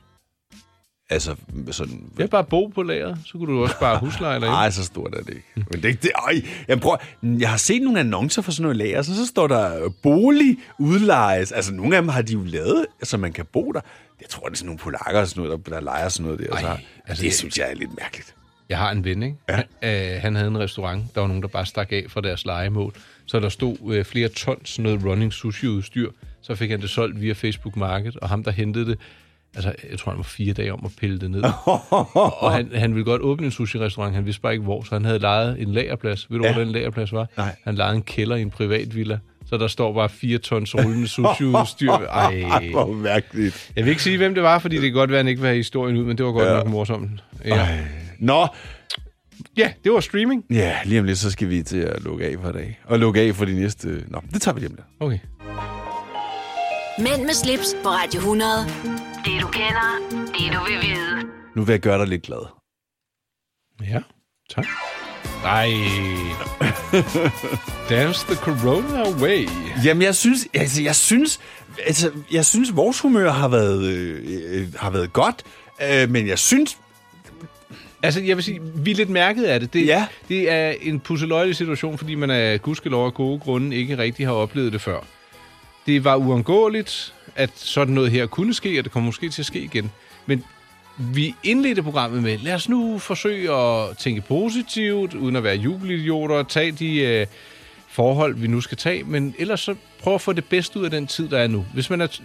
[1.11, 1.36] Altså,
[1.70, 2.11] sådan...
[2.18, 4.48] Jeg bare bo på lageret, så kunne du også bare husleje derinde.
[4.48, 5.66] Nej, så stort er det ikke.
[5.70, 6.34] Men det, det, øj,
[6.68, 9.88] jeg, prøver, jeg har set nogle annoncer for sådan noget lager, så, så står der
[10.02, 11.52] bolig udlejes.
[11.52, 13.80] Altså, nogle af dem har de jo lavet, så man kan bo der.
[14.20, 16.40] Jeg tror, det er sådan nogle polakker, og sådan noget, der, der leger sådan noget
[16.40, 16.54] der.
[16.54, 16.68] Ej, så,
[17.07, 18.34] altså, det jeg- synes jeg er lidt mærkeligt.
[18.68, 19.36] Jeg har en ven, ikke?
[19.48, 19.54] Ja.
[19.82, 21.14] Han, øh, han havde en restaurant.
[21.14, 22.94] Der var nogen, der bare stak af fra deres legemål.
[23.26, 26.11] Så der stod øh, flere tons sådan noget running sushi-udstyr.
[26.42, 28.98] Så fik han det solgt via Facebook Market, og ham, der hentede det,
[29.57, 31.42] altså, jeg tror, han var fire dage om at pille det ned.
[32.42, 35.04] og han, han ville godt åbne en sushi-restaurant, han vidste bare ikke hvor, så han
[35.04, 36.30] havde lejet en lagerplads.
[36.30, 36.52] Ved du, Ja.
[36.52, 37.28] hvor den lagerplads var?
[37.36, 37.54] Nej.
[37.64, 39.18] Han lejede en kælder i en privat villa.
[39.48, 41.92] Så der står bare fire tons rullende sushi-udstyr.
[42.22, 42.68] Ej.
[42.70, 43.70] Hvor mærkeligt.
[43.76, 45.40] Jeg vil ikke sige, hvem det var, fordi det kan godt være, at han ikke
[45.40, 46.54] vil have historien ud, men det var godt Ja.
[46.57, 47.11] nok morsomt.
[47.44, 47.68] Ja.
[48.18, 48.46] Nå,
[49.57, 50.44] ja, det var streaming.
[50.50, 52.78] ja, lige om lidt, så skal vi til at lukke af for i dag.
[52.84, 53.88] Og lukke af for de næste...
[54.09, 54.86] Nå, det tager vi lige om lidt.
[55.00, 55.18] Okay.
[56.99, 58.51] Mænd med slips på Radio 100.
[59.24, 61.28] Det du kender, det du vil vide.
[61.57, 62.47] Nu vil jeg gøre dig lidt glad.
[63.90, 64.01] Ja,
[64.55, 64.66] tak.
[65.42, 65.68] Nej.
[67.90, 69.49] Dance the corona away.
[69.84, 71.40] Jamen, jeg synes, altså, jeg synes,
[71.86, 74.22] altså, jeg synes, vores humør har været, øh,
[74.61, 75.42] øh, har været godt,
[75.92, 76.78] øh, men jeg synes,
[78.03, 79.72] Altså, jeg vil sige, vi er lidt mærket af det.
[79.72, 80.07] Det, Ja.
[80.28, 84.32] det er en pusseløjelig situation, fordi man af gudskelov af gode grunde ikke rigtig har
[84.32, 85.01] oplevet det før.
[85.87, 89.47] Det var uundgåeligt, at sådan noget her kunne ske, og det kommer måske til at
[89.47, 89.91] ske igen.
[90.26, 90.45] Men
[90.99, 96.43] vi indledte programmet med, lad os nu forsøge at tænke positivt, uden at være jubelidioter,
[96.43, 97.26] tage de øh,
[97.89, 100.91] forhold, vi nu skal tage, men ellers så prøv at få det bedste ud af
[100.91, 101.66] den tid, der er nu.
[101.74, 102.20] Hvis man er, det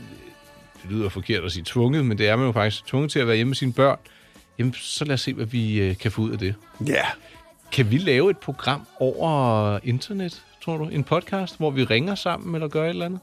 [0.89, 3.35] lyder forkert at sige tvunget, men det er man jo faktisk tvunget til at være
[3.35, 3.97] hjemme med sine børn,
[4.59, 6.55] jamen så lad os se, hvad vi øh, kan få ud af det.
[6.87, 7.03] Ja.
[7.71, 10.85] Kan vi lave et program over internet, tror du?
[10.85, 13.19] En podcast, hvor vi ringer sammen eller gør et eller andet?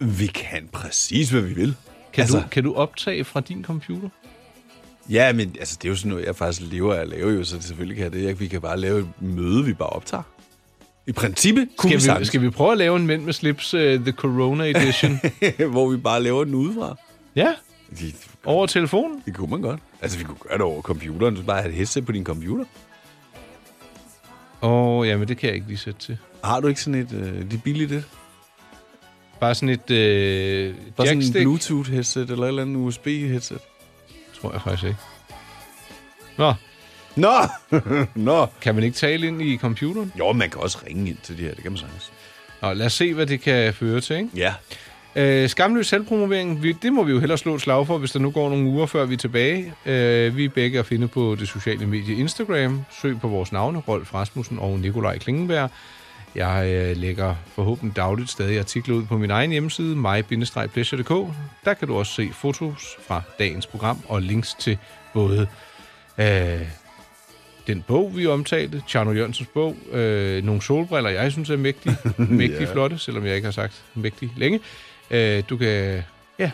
[0.00, 1.74] Vi kan præcis, hvad vi vil.
[2.12, 4.08] Kan, Altså- du, kan du optage fra din computer?
[5.10, 7.44] Ja, men altså, det er jo sådan noget, jeg faktisk lever af at lave, jo,
[7.44, 8.40] så det selvfølgelig kan jeg det.
[8.40, 10.22] Vi kan bare lave et møde, vi bare optager.
[11.06, 13.74] I princippet kunne Skal vi, vi, skal vi prøve at lave en Mænd med slips,
[13.74, 15.20] uh, The Corona Edition?
[15.72, 16.96] hvor vi bare laver den udefra.
[17.36, 17.54] ja,
[18.44, 19.22] over telefonen.
[19.26, 19.80] det kunne man godt.
[20.02, 21.34] Altså, vi kunne gøre det over computeren.
[21.34, 22.64] Du bare have et headset på din computer.
[24.62, 26.18] Åh, oh, jamen det kan jeg ikke lige sætte til.
[26.44, 28.04] Har du ikke sådan et, øh, det er billigt det?
[29.40, 33.58] Bare sådan et øh, Bare sådan en Bluetooth-headset eller et eller andet USB-headset?
[34.40, 34.98] tror jeg faktisk ikke.
[36.38, 36.54] Nå,
[37.16, 37.32] Nå!
[38.14, 38.46] Nå!
[38.60, 40.12] kan man ikke tale ind i computeren?
[40.18, 42.12] Jo, man kan også ringe ind til det her, det kan man sagtens.
[42.62, 44.28] Nå, lad os se, hvad det kan føre til, ikke?
[44.36, 44.54] Ja.
[45.16, 48.18] Øh, skamløs selvpromovering, vi, det må vi jo hellere slå et slag for, hvis der
[48.18, 49.74] nu går nogle uger, før vi er tilbage.
[49.86, 52.84] Øh, vi er begge at finde på det sociale medie Instagram.
[53.02, 55.70] Søg på vores navne, Rolf Rasmussen og Nikolaj Klingenberg.
[56.34, 61.34] Jeg øh, lægger forhåbentlig dagligt stadig artikler ud på min egen hjemmeside, mig-pleasure.dk.
[61.64, 64.78] Der kan du også se fotos fra dagens program og links til
[65.14, 65.46] både
[66.18, 66.60] øh,
[67.66, 72.60] den bog, vi omtalte, Tjerno Jørgensens bog, øh, nogle solbriller, jeg synes er mægtig, mægtig
[72.60, 72.72] Ja.
[72.72, 74.60] flotte, selvom jeg ikke har sagt mægtig længe.
[75.10, 76.02] Øh, du kan...
[76.38, 76.50] Ja.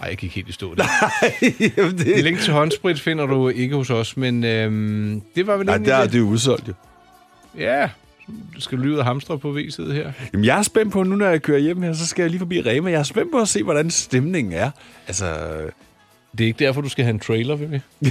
[0.00, 0.84] Ej, jeg gik helt i stå der.
[1.76, 2.24] Jamen, det...
[2.24, 5.94] Link til håndsprit finder du ikke hos os, men øhm, det var vel Nej, der
[5.94, 6.12] er det.
[6.12, 6.72] det jo udsolgt jo.
[7.58, 7.88] Ja,
[8.58, 10.12] skal du lige ud og hamstre på V-side her?
[10.32, 12.38] Jamen, jeg er spændt på, nu når jeg kører hjem her, så skal jeg lige
[12.38, 12.90] forbi Rema.
[12.90, 14.70] Jeg er spændt på at se, hvordan stemningen er.
[15.06, 15.36] Altså,
[16.38, 17.80] Det er ikke derfor, du skal have en trailer, vil vi?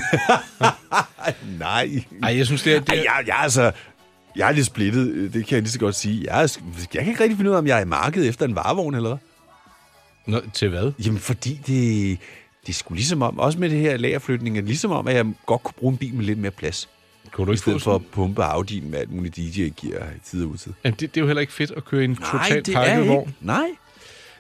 [1.59, 1.89] nej.
[2.23, 2.79] Ej, jeg synes, det er...
[2.79, 3.71] Det Ej, er jeg, jeg er altså...
[4.35, 6.23] Jeg er lidt splittet, det kan jeg lige så godt sige.
[6.27, 6.57] Jeg, er,
[6.93, 8.95] jeg kan ikke rigtig finde ud af, om jeg er i markedet efter en varevogn,
[8.95, 9.17] eller hvad?
[10.33, 10.91] Nå, til hvad?
[11.05, 12.17] Jamen, fordi det,
[12.61, 15.25] det er sgu ligesom om, også med det her lagerflytning, er ligesom om, at jeg
[15.45, 16.89] godt kunne bruge en bil med lidt mere plads.
[17.32, 20.19] Kunne du I ikke få stedet for at pumpe Audi'en med alt muligt DJ-gear i
[20.25, 20.73] tid og utid.
[20.84, 23.30] Jamen, det, det er jo heller ikke fedt at køre i en totalt pakket vogn.
[23.30, 23.34] ikke.
[23.41, 23.67] Nej.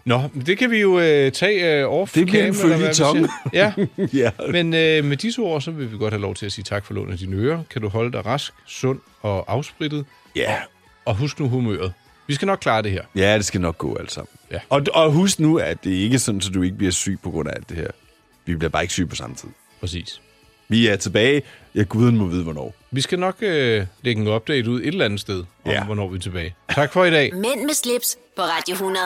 [0.05, 3.27] Nå, men det kan vi jo øh, tage øh, off Det bliver en følgetong.
[3.53, 3.73] Ja,
[4.13, 4.31] ja.
[4.51, 6.85] men øh, med disse ord, så vil vi godt have lov til at sige tak
[6.85, 7.63] for lånet af dine ører.
[7.69, 10.05] Kan du holde dig rask, sund og afsprittet?
[10.35, 10.55] Ja.
[11.05, 11.93] Og husk nu humøret.
[12.27, 13.03] Vi skal nok klare det her.
[13.15, 14.29] Ja, det skal nok gå alt sammen.
[14.51, 14.59] Ja.
[14.69, 17.31] Og, og husk nu, at det ikke er sådan, at du ikke bliver syg på
[17.31, 17.87] grund af alt det her.
[18.45, 19.49] Vi bliver bare ikke syge på samme tid.
[19.79, 20.21] Præcis.
[20.69, 21.41] Vi er tilbage.
[21.75, 22.73] Ja, guden må vide, hvornår.
[22.91, 25.83] Vi skal nok øh, lægge en update ud et eller andet sted, om Ja.
[25.83, 26.55] hvornår vi er tilbage.
[26.75, 27.33] Tak for i dag.
[27.35, 29.03] Mænd med slips på Radio 100.